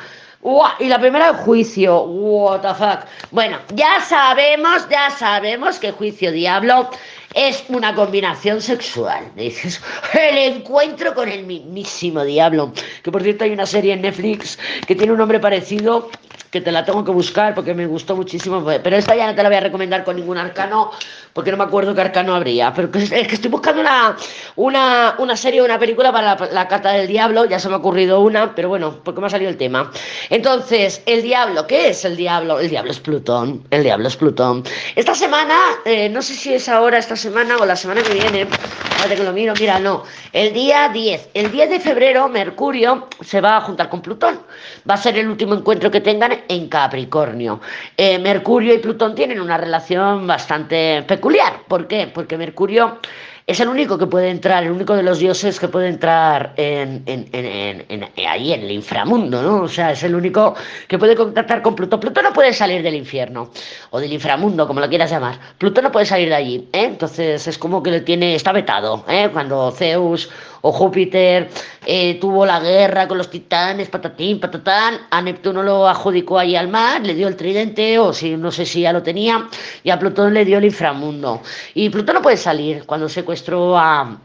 Y 0.79 0.85
la 0.87 0.99
primera, 0.99 1.29
el 1.29 1.35
juicio. 1.35 2.01
What 2.01 2.61
the 2.61 2.73
fuck. 2.73 3.05
Bueno, 3.31 3.59
ya 3.73 4.01
sabemos, 4.01 4.87
ya 4.89 5.09
sabemos 5.09 5.79
que 5.79 5.91
juicio 5.91 6.31
diablo 6.31 6.89
es 7.33 7.63
una 7.69 7.93
combinación 7.93 8.61
sexual. 8.61 9.31
Dices, 9.35 9.81
el 10.13 10.37
encuentro 10.37 11.13
con 11.13 11.29
el 11.29 11.45
mismísimo 11.45 12.23
diablo. 12.23 12.73
Que 13.03 13.11
por 13.11 13.23
cierto 13.23 13.43
hay 13.43 13.51
una 13.51 13.65
serie 13.65 13.93
en 13.93 14.01
Netflix 14.01 14.57
que 14.85 14.95
tiene 14.95 15.11
un 15.11 15.19
nombre 15.19 15.39
parecido 15.39 16.09
que 16.51 16.61
te 16.61 16.71
la 16.71 16.85
tengo 16.85 17.03
que 17.03 17.11
buscar 17.11 17.53
porque 17.53 17.73
me 17.73 17.85
gustó 17.85 18.15
muchísimo. 18.15 18.63
Pero 18.65 18.95
esta 18.95 19.15
ya 19.15 19.27
no 19.27 19.35
te 19.35 19.43
la 19.43 19.49
voy 19.49 19.57
a 19.57 19.61
recomendar 19.61 20.03
con 20.03 20.15
ningún 20.15 20.37
arcano 20.37 20.91
porque 21.33 21.51
no 21.51 21.57
me 21.57 21.65
acuerdo 21.65 21.93
qué 21.93 22.01
arcano 22.01 22.33
habría. 22.33 22.73
Pero 22.73 22.89
es 22.97 23.09
que 23.09 23.35
estoy 23.35 23.51
buscando 23.51 23.81
una, 23.81 24.15
una, 24.55 25.15
una 25.19 25.37
serie 25.37 25.61
una 25.61 25.77
película 25.77 26.11
para 26.11 26.35
la, 26.35 26.47
la, 26.51 26.67
carta 26.67 26.93
del 26.93 27.07
diablo. 27.07 27.45
Ya 27.45 27.59
se 27.59 27.67
me 27.67 27.75
ha 27.75 27.77
ocurrido 27.77 28.21
una, 28.21 28.55
pero 28.55 28.69
bueno, 28.69 28.99
porque 29.03 29.21
me 29.21 29.27
ha 29.27 29.29
salido 29.29 29.51
el 29.51 29.57
tema. 29.57 29.91
Entonces, 30.29 31.01
el 31.05 31.21
diablo, 31.21 31.67
¿qué 31.67 31.89
es 31.89 32.05
el 32.05 32.15
diablo? 32.15 32.59
El 32.59 32.69
diablo 32.69 32.91
es 32.91 32.99
Plutón. 32.99 33.63
El 33.69 33.83
diablo 33.83 34.07
es 34.07 34.15
Plutón. 34.15 34.63
Esta 34.95 35.13
semana, 35.13 35.55
eh, 35.85 36.09
no 36.09 36.21
sé 36.21 36.33
si 36.33 36.53
es 36.53 36.69
ahora, 36.69 36.97
esta 36.97 37.15
semana 37.17 37.57
o 37.57 37.65
la 37.65 37.75
semana 37.75 38.01
que 38.01 38.13
viene. 38.13 38.41
Espérate 38.41 39.15
que 39.15 39.23
lo 39.23 39.33
miro, 39.33 39.53
mira, 39.59 39.79
no. 39.79 40.03
El 40.33 40.53
día 40.53 40.89
10. 40.89 41.29
El 41.33 41.51
10 41.51 41.69
de 41.69 41.79
febrero, 41.79 42.27
Mercurio 42.29 43.07
se 43.21 43.41
va 43.41 43.57
a 43.57 43.61
juntar 43.61 43.89
con 43.89 44.01
Plutón. 44.01 44.39
Va 44.89 44.95
a 44.95 44.97
ser 44.97 45.17
el 45.17 45.27
último 45.27 45.53
encuentro 45.53 45.91
que 45.91 46.01
tengan 46.01 46.43
en 46.47 46.67
Capricornio. 46.67 47.61
Eh, 47.95 48.17
Mercurio 48.19 48.73
y 48.73 48.79
Plutón 48.79 49.13
tienen 49.15 49.39
una 49.39 49.57
relación 49.57 50.25
bastante 50.25 51.03
peculiar. 51.03 51.61
¿Por 51.67 51.87
qué? 51.87 52.07
Porque 52.07 52.37
Mercurio 52.37 52.99
es 53.47 53.61
el 53.61 53.69
único 53.69 53.97
que 53.97 54.07
puede 54.07 54.29
entrar, 54.29 54.65
el 54.65 54.71
único 54.71 54.93
de 54.93 55.03
los 55.03 55.19
dioses 55.19 55.57
que 55.57 55.69
puede 55.69 55.87
entrar 55.87 56.51
en, 56.57 57.01
ahí 58.27 58.51
en 58.51 58.61
el 58.61 58.71
inframundo, 58.71 59.41
¿no? 59.41 59.61
O 59.61 59.67
sea, 59.69 59.93
es 59.93 60.03
el 60.03 60.15
único 60.15 60.53
que 60.89 60.99
puede 60.99 61.15
contactar 61.15 61.61
con 61.61 61.73
Plutón. 61.73 62.01
Plutón 62.01 62.25
no 62.25 62.33
puede 62.33 62.51
salir 62.51 62.83
del 62.83 62.95
infierno 62.95 63.49
o 63.91 64.01
del 64.01 64.11
inframundo, 64.11 64.67
como 64.67 64.81
lo 64.81 64.89
quieras 64.89 65.11
llamar. 65.11 65.39
Plutón 65.57 65.85
no 65.85 65.93
puede 65.93 66.05
salir 66.05 66.27
de 66.27 66.35
allí, 66.35 66.69
¿eh? 66.73 66.83
Entonces 66.87 67.47
es 67.47 67.57
como 67.57 67.81
que 67.81 67.91
le 67.91 68.01
tiene, 68.01 68.35
está 68.35 68.51
vetado, 68.51 69.05
¿eh? 69.07 69.29
Cuando 69.31 69.71
Zeus 69.71 70.29
o 70.61 70.71
Júpiter 70.71 71.49
eh, 71.85 72.17
tuvo 72.19 72.45
la 72.45 72.59
guerra 72.59 73.07
con 73.07 73.17
los 73.17 73.29
titanes, 73.29 73.89
patatín, 73.89 74.39
patatán, 74.39 74.99
a 75.09 75.21
Neptuno 75.21 75.63
lo 75.63 75.87
adjudicó 75.87 76.39
ahí 76.39 76.55
al 76.55 76.67
mar, 76.67 77.05
le 77.05 77.13
dio 77.13 77.27
el 77.27 77.35
tridente, 77.35 77.97
o 77.99 78.13
si 78.13 78.35
no 78.35 78.51
sé 78.51 78.65
si 78.65 78.81
ya 78.81 78.93
lo 78.93 79.03
tenía, 79.03 79.47
y 79.83 79.89
a 79.89 79.99
Plutón 79.99 80.33
le 80.33 80.45
dio 80.45 80.57
el 80.57 80.65
inframundo. 80.65 81.41
Y 81.73 81.89
Plutón 81.89 82.15
no 82.15 82.21
puede 82.21 82.37
salir 82.37 82.85
cuando 82.85 83.07
secuestró 83.07 83.77
a 83.77 84.17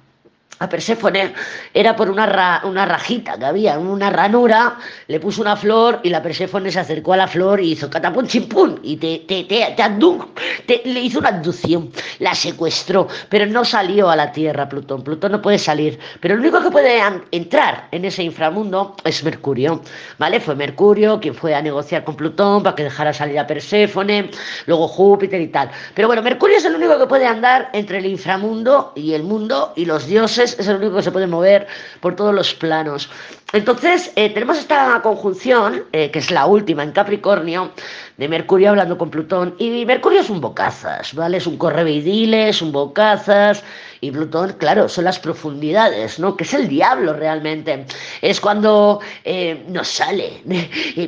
a 0.63 0.69
Perséfone 0.69 1.35
era 1.75 1.97
por 1.97 2.09
una, 2.09 2.63
una 2.65 2.87
rajita 2.87 3.37
que 3.37 3.45
había, 3.45 3.79
una 3.79 4.11
ranura, 4.11 4.77
le 5.09 5.19
puso 5.19 5.43
una 5.43 5.57
flor 5.57 6.01
y 6.05 6.09
la 6.09 6.23
Perséfone 6.23 6.71
se 6.71 6.79
acercó 6.79 7.15
a 7.15 7.17
la 7.17 7.27
flor 7.27 7.61
y 7.61 7.73
hizo 7.73 7.91
catapum 7.91 8.27
chimpún 8.27 8.79
y 8.83 8.97
te, 8.97 9.25
te, 9.27 9.45
te, 9.45 10.83
le 10.85 11.01
hizo 11.01 11.19
una 11.19 11.31
abducción, 11.31 11.91
la 12.21 12.35
secuestró, 12.35 13.09
pero 13.29 13.47
no 13.47 13.65
salió 13.65 14.09
a 14.09 14.17
la 14.17 14.31
tierra 14.31 14.69
Plutón. 14.69 15.03
Plutón 15.03 15.33
no 15.33 15.43
puede 15.43 15.59
salir, 15.59 15.99
pero 16.21 16.35
el 16.35 16.41
único 16.41 16.63
que 16.63 16.71
puede 16.71 17.01
entrar 17.33 17.89
en 17.91 18.05
ese 18.05 18.23
inframundo 18.23 18.95
es 19.05 19.25
Mercurio, 19.25 19.83
¿vale? 20.19 20.39
Fue 20.39 20.55
Mercurio 20.55 21.19
quien 21.19 21.35
fue 21.35 21.57
a 21.57 21.63
negociar 21.63 22.05
con 22.05 22.15
Plutón 22.15 22.63
para 22.63 22.77
que 22.77 22.85
dejara 22.85 23.13
salir 23.13 23.39
a 23.39 23.47
Perséfone, 23.47 24.31
luego 24.67 24.87
Júpiter 24.87 25.41
y 25.41 25.49
tal. 25.49 25.71
Pero 25.95 26.07
bueno, 26.07 26.23
Mercurio 26.23 26.57
es 26.57 26.65
el 26.65 26.77
único 26.77 26.99
que 26.99 27.07
puede 27.07 27.27
andar 27.27 27.69
entre 27.73 27.99
el 27.99 28.07
inframundo 28.07 28.93
y 28.95 29.15
el 29.15 29.25
mundo 29.25 29.73
y 29.75 29.87
los 29.87 30.07
dioses 30.07 30.52
es 30.59 30.67
el 30.69 30.77
único 30.77 30.97
que 30.97 31.03
se 31.03 31.13
puede 31.13 31.27
mover 31.27 31.67
por 32.01 32.17
todos 32.17 32.35
los 32.35 32.55
planos. 32.55 33.09
Entonces, 33.53 34.11
eh, 34.17 34.31
tenemos 34.31 34.59
esta 34.59 35.01
conjunción, 35.03 35.85
eh, 35.93 36.11
que 36.11 36.21
es 36.21 36.31
la 36.31 36.47
última 36.47 36.83
en 36.83 36.93
Capricornio, 36.93 37.73
de 38.17 38.29
Mercurio 38.29 38.71
hablando 38.71 38.97
con 38.97 39.11
Plutón. 39.11 39.55
Y 39.59 39.85
Mercurio 39.85 40.21
es 40.21 40.31
un 40.31 40.41
bocazas, 40.41 41.13
¿vale? 41.15 41.37
Es 41.37 41.47
un 41.47 41.59
correveidile, 41.59 42.49
es 42.49 42.63
un 42.63 42.73
bocazas. 42.73 43.63
Y 44.01 44.11
Plutón, 44.11 44.55
claro, 44.59 44.89
son 44.89 45.05
las 45.05 45.19
profundidades, 45.19 46.19
¿no? 46.19 46.37
Que 46.37 46.45
es 46.45 46.55
el 46.55 46.67
diablo 46.67 47.13
realmente. 47.13 47.85
Es 48.21 48.41
cuando 48.41 49.01
eh, 49.25 49.63
nos 49.69 49.89
sale 49.89 50.41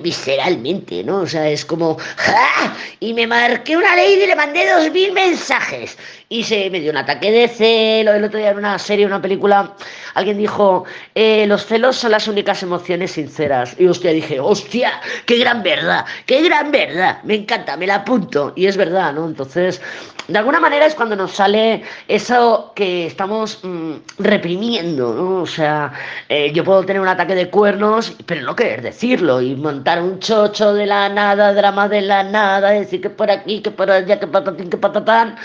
visceralmente, 0.03 1.03
¿no? 1.03 1.21
O 1.21 1.27
sea, 1.27 1.49
es 1.49 1.65
como, 1.65 1.97
¡ja! 2.17 2.77
Y 3.01 3.15
me 3.15 3.27
marqué 3.27 3.77
una 3.77 3.97
ley 3.97 4.15
y 4.23 4.27
le 4.27 4.37
mandé 4.37 4.71
dos 4.71 4.91
mil 4.93 5.13
mensajes. 5.13 5.97
Y 6.29 6.45
se 6.45 6.71
me 6.71 6.81
dio 6.81 6.91
un 6.91 6.99
ataque 6.99 7.31
de 7.31 7.49
celo. 7.49 8.13
El 8.13 8.25
otro 8.25 8.39
día 8.39 8.51
en 8.51 8.59
una 8.59 8.79
serie, 8.79 9.07
una 9.07 9.21
película, 9.21 9.75
alguien 10.15 10.39
dijo, 10.39 10.85
los 11.15 11.67
celos 11.67 11.97
son 11.97 12.13
las 12.13 12.29
únicas 12.35 12.63
emociones 12.63 13.13
sinceras. 13.13 13.77
Y 13.79 13.87
hostia, 13.87 14.11
dije, 14.11 14.41
hostia, 14.41 15.01
qué 15.25 15.39
gran 15.39 15.63
verdad, 15.63 16.05
qué 16.27 16.43
gran 16.43 16.71
verdad, 16.71 17.23
me 17.23 17.37
encanta, 17.37 17.77
me 17.77 17.87
la 17.87 17.97
apunto. 17.97 18.53
Y 18.57 18.67
es 18.67 18.77
verdad, 18.77 19.13
¿no? 19.15 19.27
Entonces, 19.27 19.81
de 20.27 20.39
alguna 20.39 20.59
manera 20.59 20.87
es 20.87 20.95
cuando 20.95 21.17
nos 21.17 21.33
sale 21.33 21.83
eso 22.09 22.73
que 22.75 23.07
estamos 23.07 23.61
mm, 23.63 23.93
reprimiendo, 24.19 25.15
¿no? 25.15 25.43
O 25.43 25.47
sea, 25.47 25.93
eh, 26.29 26.51
yo 26.53 26.65
puedo 26.65 26.83
tener 26.85 27.01
un 27.01 27.09
ataque 27.09 27.35
de 27.35 27.51
cuernos, 27.51 28.17
pero 28.27 28.43
no 28.43 28.57
querer 28.57 28.83
decirlo 28.83 29.41
y 29.41 29.55
montar 29.55 30.03
un 30.03 30.19
chocho 30.19 30.75
de 30.75 30.87
la 30.87 31.09
nada, 31.09 31.53
drama 31.53 31.89
de 31.89 32.01
la 32.01 32.25
nada, 32.25 32.71
decir 32.71 33.01
que 33.01 33.11
por 33.11 33.31
aquí, 33.31 33.61
que 33.61 33.71
por 33.71 33.91
allá, 33.91 34.19
que 34.19 34.27
patatín, 34.27 34.71
que 34.71 34.77
patatán 34.77 35.37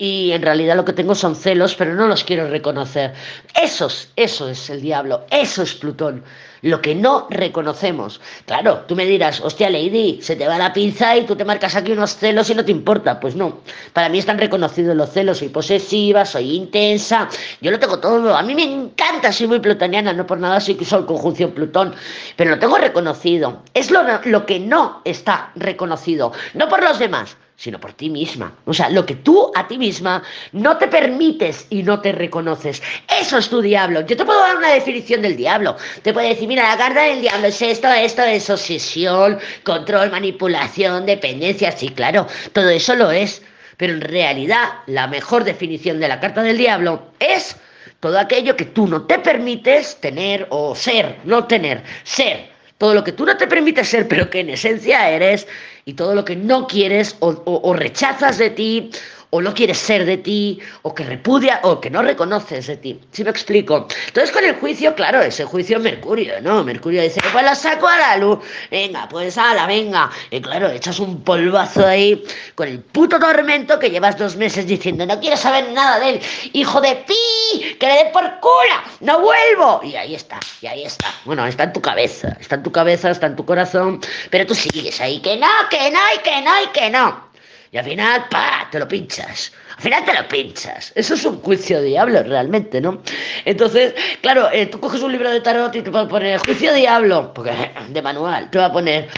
y 0.00 0.30
en 0.30 0.42
realidad 0.42 0.76
lo 0.76 0.84
que 0.84 0.92
tengo 0.92 1.16
son 1.16 1.34
celos, 1.34 1.74
pero 1.74 1.92
no 1.94 2.06
los 2.06 2.22
quiero 2.22 2.48
reconocer. 2.48 3.14
Esos, 3.60 4.10
eso 4.14 4.48
es 4.48 4.70
el 4.70 4.80
diablo, 4.80 5.26
eso 5.28 5.62
es 5.62 5.74
Plutón, 5.74 6.22
lo 6.62 6.80
que 6.80 6.94
no 6.94 7.26
reconocemos. 7.30 8.20
Claro, 8.46 8.84
tú 8.86 8.94
me 8.94 9.04
dirás, 9.04 9.40
hostia 9.40 9.68
Lady, 9.68 10.20
se 10.22 10.36
te 10.36 10.46
va 10.46 10.56
la 10.56 10.72
pinza 10.72 11.16
y 11.16 11.26
tú 11.26 11.34
te 11.34 11.44
marcas 11.44 11.74
aquí 11.74 11.90
unos 11.90 12.16
celos 12.16 12.48
y 12.48 12.54
no 12.54 12.64
te 12.64 12.70
importa. 12.70 13.18
Pues 13.18 13.34
no, 13.34 13.58
para 13.92 14.08
mí 14.08 14.20
están 14.20 14.38
reconocidos 14.38 14.96
los 14.96 15.10
celos, 15.10 15.38
soy 15.38 15.48
posesiva, 15.48 16.24
soy 16.24 16.54
intensa, 16.54 17.28
yo 17.60 17.72
lo 17.72 17.80
tengo 17.80 17.98
todo, 17.98 18.36
a 18.36 18.42
mí 18.44 18.54
me 18.54 18.62
encanta, 18.62 19.32
soy 19.32 19.48
muy 19.48 19.58
plutoniana, 19.58 20.12
no 20.12 20.24
por 20.26 20.38
nada 20.38 20.60
soy 20.60 20.76
que 20.76 20.84
soy 20.84 21.04
conjunción 21.06 21.50
Plutón, 21.50 21.92
pero 22.36 22.50
lo 22.50 22.58
tengo 22.60 22.78
reconocido. 22.78 23.62
Es 23.74 23.90
lo, 23.90 24.02
lo 24.26 24.46
que 24.46 24.60
no 24.60 25.02
está 25.04 25.50
reconocido, 25.56 26.32
no 26.54 26.68
por 26.68 26.84
los 26.84 27.00
demás 27.00 27.36
sino 27.58 27.80
por 27.80 27.92
ti 27.92 28.08
misma. 28.08 28.54
O 28.66 28.72
sea, 28.72 28.88
lo 28.88 29.04
que 29.04 29.16
tú 29.16 29.50
a 29.52 29.66
ti 29.66 29.78
misma 29.78 30.22
no 30.52 30.78
te 30.78 30.86
permites 30.86 31.66
y 31.70 31.82
no 31.82 32.00
te 32.00 32.12
reconoces. 32.12 32.80
Eso 33.20 33.36
es 33.36 33.48
tu 33.50 33.60
diablo. 33.60 34.02
Yo 34.02 34.16
te 34.16 34.24
puedo 34.24 34.38
dar 34.38 34.56
una 34.56 34.72
definición 34.72 35.22
del 35.22 35.36
diablo. 35.36 35.76
Te 36.02 36.12
puedo 36.12 36.28
decir, 36.28 36.46
mira, 36.46 36.68
la 36.68 36.78
carta 36.78 37.02
del 37.02 37.20
diablo 37.20 37.48
es 37.48 37.60
esto, 37.60 37.92
esto 37.92 38.22
es 38.22 38.48
obsesión, 38.48 39.40
control, 39.64 40.08
manipulación, 40.12 41.04
dependencia. 41.04 41.72
Sí, 41.72 41.88
claro, 41.88 42.28
todo 42.52 42.68
eso 42.68 42.94
lo 42.94 43.10
es. 43.10 43.42
Pero 43.76 43.92
en 43.92 44.02
realidad, 44.02 44.68
la 44.86 45.08
mejor 45.08 45.42
definición 45.42 45.98
de 45.98 46.08
la 46.08 46.20
carta 46.20 46.44
del 46.44 46.58
diablo 46.58 47.10
es 47.18 47.56
todo 47.98 48.20
aquello 48.20 48.54
que 48.54 48.66
tú 48.66 48.86
no 48.86 49.02
te 49.02 49.18
permites 49.18 50.00
tener 50.00 50.46
o 50.50 50.76
ser, 50.76 51.16
no 51.24 51.44
tener, 51.46 51.82
ser 52.04 52.57
todo 52.78 52.94
lo 52.94 53.04
que 53.04 53.12
tú 53.12 53.26
no 53.26 53.36
te 53.36 53.46
permites 53.46 53.88
ser, 53.88 54.06
pero 54.08 54.30
que 54.30 54.40
en 54.40 54.50
esencia 54.50 55.10
eres, 55.10 55.46
y 55.84 55.94
todo 55.94 56.14
lo 56.14 56.24
que 56.24 56.36
no 56.36 56.66
quieres 56.66 57.16
o, 57.20 57.74
rechazas 57.74 58.38
de 58.38 58.50
ti, 58.50 58.90
o 59.30 59.40
no 59.40 59.52
quieres 59.54 59.78
ser 59.78 60.04
de 60.04 60.16
ti, 60.16 60.58
o 60.82 60.94
que 60.94 61.04
repudia, 61.04 61.60
o 61.62 61.80
que 61.80 61.90
no 61.90 62.02
reconoces 62.02 62.66
de 62.66 62.76
ti. 62.76 63.00
¿Sí 63.12 63.24
me 63.24 63.30
explico? 63.30 63.86
Entonces 64.06 64.32
con 64.32 64.44
el 64.44 64.54
juicio, 64.56 64.94
claro, 64.94 65.20
ese 65.20 65.44
juicio 65.44 65.78
Mercurio, 65.78 66.40
¿no? 66.40 66.64
Mercurio 66.64 67.02
dice, 67.02 67.20
pues 67.32 67.44
la 67.44 67.54
saco 67.54 67.86
a 67.86 67.98
la 67.98 68.16
luz, 68.16 68.38
venga, 68.70 69.08
pues 69.08 69.36
la 69.36 69.66
venga. 69.66 70.10
Y 70.30 70.40
claro, 70.40 70.70
echas 70.70 70.98
un 70.98 71.22
polvazo 71.22 71.86
ahí 71.86 72.24
con 72.54 72.68
el 72.68 72.80
puto 72.80 73.18
tormento 73.18 73.78
que 73.78 73.90
llevas 73.90 74.16
dos 74.16 74.36
meses 74.36 74.66
diciendo, 74.66 75.04
no 75.04 75.20
quiero 75.20 75.36
saber 75.36 75.72
nada 75.72 76.00
de 76.00 76.10
él, 76.10 76.20
hijo 76.52 76.80
de 76.80 76.96
pi, 76.96 77.76
que 77.78 77.86
le 77.86 77.94
dé 77.94 78.10
por 78.12 78.22
cura, 78.40 78.84
no 79.00 79.20
vuelvo. 79.20 79.80
Y 79.82 79.94
ahí 79.96 80.14
está, 80.14 80.40
y 80.60 80.66
ahí 80.66 80.84
está. 80.84 81.12
Bueno, 81.24 81.46
está 81.46 81.64
en 81.64 81.72
tu 81.72 81.82
cabeza, 81.82 82.36
está 82.40 82.56
en 82.56 82.62
tu 82.62 82.72
cabeza, 82.72 83.10
está 83.10 83.26
en 83.26 83.36
tu 83.36 83.44
corazón, 83.44 84.00
pero 84.30 84.46
tú 84.46 84.54
sigues 84.54 85.00
ahí, 85.00 85.20
que 85.20 85.36
no, 85.36 85.48
que 85.70 85.90
no, 85.90 86.00
y 86.14 86.18
que 86.18 86.42
no, 86.42 86.62
y 86.62 86.66
que 86.68 86.90
no. 86.90 87.27
Y 87.70 87.76
al 87.76 87.84
final, 87.84 88.24
¡pa! 88.30 88.68
Te 88.70 88.78
lo 88.78 88.88
pinchas. 88.88 89.52
Al 89.76 89.82
final 89.82 90.04
te 90.04 90.14
lo 90.14 90.26
pinchas. 90.28 90.92
Eso 90.94 91.14
es 91.14 91.24
un 91.24 91.40
juicio 91.40 91.82
diablo, 91.82 92.22
realmente, 92.22 92.80
¿no? 92.80 93.02
Entonces, 93.44 93.94
claro, 94.22 94.50
eh, 94.52 94.66
tú 94.66 94.80
coges 94.80 95.02
un 95.02 95.12
libro 95.12 95.30
de 95.30 95.40
tarot 95.40 95.74
y 95.76 95.82
te 95.82 95.90
va 95.90 96.02
a 96.02 96.08
poner 96.08 96.40
juicio 96.40 96.72
diablo, 96.72 97.32
porque 97.34 97.52
de 97.88 98.02
manual, 98.02 98.50
te 98.50 98.58
va 98.58 98.66
a 98.66 98.72
poner 98.72 99.08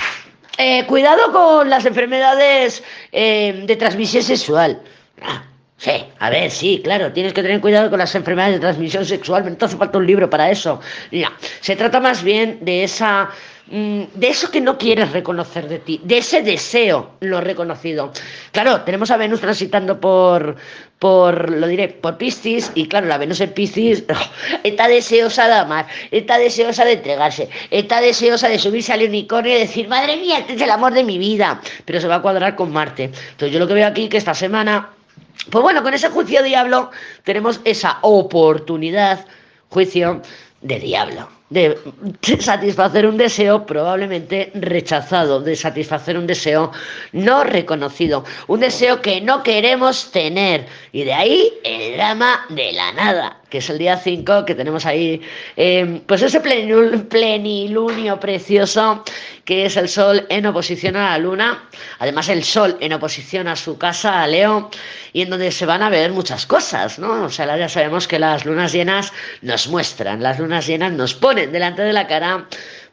eh, 0.58 0.84
cuidado 0.86 1.32
con 1.32 1.70
las 1.70 1.86
enfermedades 1.86 2.82
eh, 3.12 3.62
de 3.66 3.76
transmisión 3.76 4.22
sexual. 4.22 4.82
Ah, 5.22 5.44
sí, 5.80 6.04
a 6.18 6.30
ver, 6.30 6.50
sí, 6.50 6.80
claro, 6.84 7.12
tienes 7.12 7.32
que 7.32 7.42
tener 7.42 7.60
cuidado 7.60 7.90
con 7.90 7.98
las 7.98 8.14
enfermedades 8.14 8.54
de 8.54 8.60
transmisión 8.60 9.04
sexual, 9.04 9.42
pero 9.42 9.54
entonces 9.54 9.78
falta 9.78 9.98
un 9.98 10.06
libro 10.06 10.30
para 10.30 10.50
eso. 10.50 10.80
Mira, 11.10 11.32
se 11.60 11.74
trata 11.74 11.98
más 11.98 12.22
bien 12.22 12.58
de 12.60 12.84
esa 12.84 13.30
Mm, 13.72 14.02
de 14.14 14.28
eso 14.28 14.50
que 14.50 14.60
no 14.60 14.76
quieres 14.76 15.12
reconocer 15.12 15.68
de 15.68 15.78
ti, 15.78 16.00
de 16.02 16.18
ese 16.18 16.42
deseo 16.42 17.12
lo 17.20 17.40
reconocido. 17.40 18.12
Claro, 18.50 18.80
tenemos 18.80 19.12
a 19.12 19.16
Venus 19.16 19.40
transitando 19.40 20.00
por, 20.00 20.56
por 20.98 21.48
lo 21.50 21.68
diré, 21.68 21.86
por 21.86 22.18
Piscis, 22.18 22.72
y 22.74 22.88
claro, 22.88 23.06
la 23.06 23.16
Venus 23.16 23.40
en 23.40 23.52
Piscis 23.52 24.02
está 24.64 24.88
deseosa 24.88 25.46
de 25.46 25.54
amar, 25.54 25.86
está 26.10 26.38
deseosa 26.38 26.84
de 26.84 26.94
entregarse, 26.94 27.48
está 27.70 28.00
deseosa 28.00 28.48
de 28.48 28.58
subirse 28.58 28.92
al 28.92 29.04
unicornio 29.04 29.54
y 29.54 29.60
decir, 29.60 29.86
madre 29.86 30.16
mía, 30.16 30.38
este 30.38 30.54
es 30.54 30.62
el 30.62 30.70
amor 30.70 30.92
de 30.92 31.04
mi 31.04 31.18
vida, 31.18 31.60
pero 31.84 32.00
se 32.00 32.08
va 32.08 32.16
a 32.16 32.22
cuadrar 32.22 32.56
con 32.56 32.72
Marte. 32.72 33.04
Entonces 33.04 33.52
yo 33.52 33.60
lo 33.60 33.68
que 33.68 33.74
veo 33.74 33.86
aquí 33.86 34.08
que 34.08 34.16
esta 34.16 34.34
semana, 34.34 34.90
pues 35.50 35.62
bueno, 35.62 35.83
con 35.83 35.94
ese 35.94 36.09
juicio 36.11 36.42
diablo 36.42 36.90
tenemos 37.24 37.61
esa 37.64 37.98
oportunidad, 38.03 39.26
juicio 39.68 40.22
de 40.61 40.79
diablo 40.79 41.29
de 41.50 41.76
satisfacer 42.38 43.07
un 43.07 43.16
deseo 43.16 43.66
probablemente 43.66 44.53
rechazado, 44.55 45.40
de 45.40 45.57
satisfacer 45.57 46.16
un 46.16 46.26
deseo 46.26 46.70
no 47.12 47.44
reconocido, 47.44 48.24
un 48.46 48.61
deseo 48.61 49.03
que 49.03 49.20
no 49.20 49.42
queremos 49.42 50.11
tener. 50.12 50.66
Y 50.92 51.03
de 51.05 51.12
ahí 51.12 51.53
el 51.64 51.94
drama 51.96 52.46
de 52.50 52.72
la 52.72 52.92
nada, 52.92 53.39
que 53.50 53.58
es 53.58 53.68
el 53.68 53.78
día 53.78 53.96
5, 53.96 54.44
que 54.44 54.54
tenemos 54.54 54.86
ahí, 54.86 55.20
eh, 55.56 56.00
pues 56.06 56.22
ese 56.22 56.40
plenilunio 56.40 58.20
precioso, 58.20 59.04
que 59.44 59.66
es 59.66 59.76
el 59.76 59.88
Sol 59.88 60.26
en 60.28 60.46
oposición 60.46 60.96
a 60.96 61.10
la 61.10 61.18
Luna, 61.18 61.64
además 61.98 62.28
el 62.28 62.44
Sol 62.44 62.76
en 62.80 62.92
oposición 62.92 63.48
a 63.48 63.56
su 63.56 63.76
casa, 63.76 64.22
a 64.22 64.26
Leo, 64.26 64.70
y 65.12 65.22
en 65.22 65.30
donde 65.30 65.50
se 65.50 65.66
van 65.66 65.82
a 65.82 65.90
ver 65.90 66.12
muchas 66.12 66.46
cosas, 66.46 66.98
¿no? 66.98 67.24
O 67.24 67.30
sea, 67.30 67.56
ya 67.56 67.68
sabemos 67.68 68.06
que 68.06 68.18
las 68.18 68.44
lunas 68.44 68.72
llenas 68.72 69.12
nos 69.42 69.66
muestran, 69.66 70.22
las 70.22 70.38
lunas 70.38 70.66
llenas 70.66 70.92
nos 70.92 71.14
ponen 71.14 71.52
delante 71.52 71.82
de 71.82 71.92
la 71.92 72.06
cara 72.06 72.46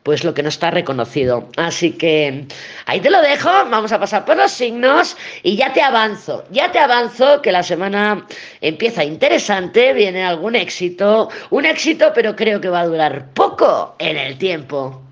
pues 0.08 0.24
lo 0.24 0.34
que 0.34 0.42
no 0.42 0.48
está 0.48 0.72
reconocido. 0.72 1.50
Así 1.58 1.92
que 1.92 2.46
ahí 2.86 3.02
te 3.02 3.10
lo 3.10 3.22
dejo, 3.22 3.50
vamos 3.70 3.92
a 3.92 4.00
pasar 4.00 4.24
por 4.24 4.38
los 4.38 4.54
signos 4.54 5.18
y 5.44 5.58
ya 5.58 5.74
te 5.74 5.82
avanzo, 5.82 6.46
ya 6.50 6.72
te 6.72 6.80
avanzo 6.80 7.42
que 7.42 7.52
la 7.52 7.62
semana 7.62 8.26
empieza 8.62 9.04
interesante, 9.04 9.92
viene 9.92 10.24
algún 10.24 10.56
éxito, 10.56 11.28
un 11.50 11.66
éxito 11.66 12.14
pero 12.16 12.38
creo 12.38 12.62
que 12.62 12.70
va 12.70 12.80
a 12.80 12.88
durar 12.88 13.34
poco 13.34 13.98
en 14.00 14.16
el 14.16 14.38
tiempo. 14.38 15.07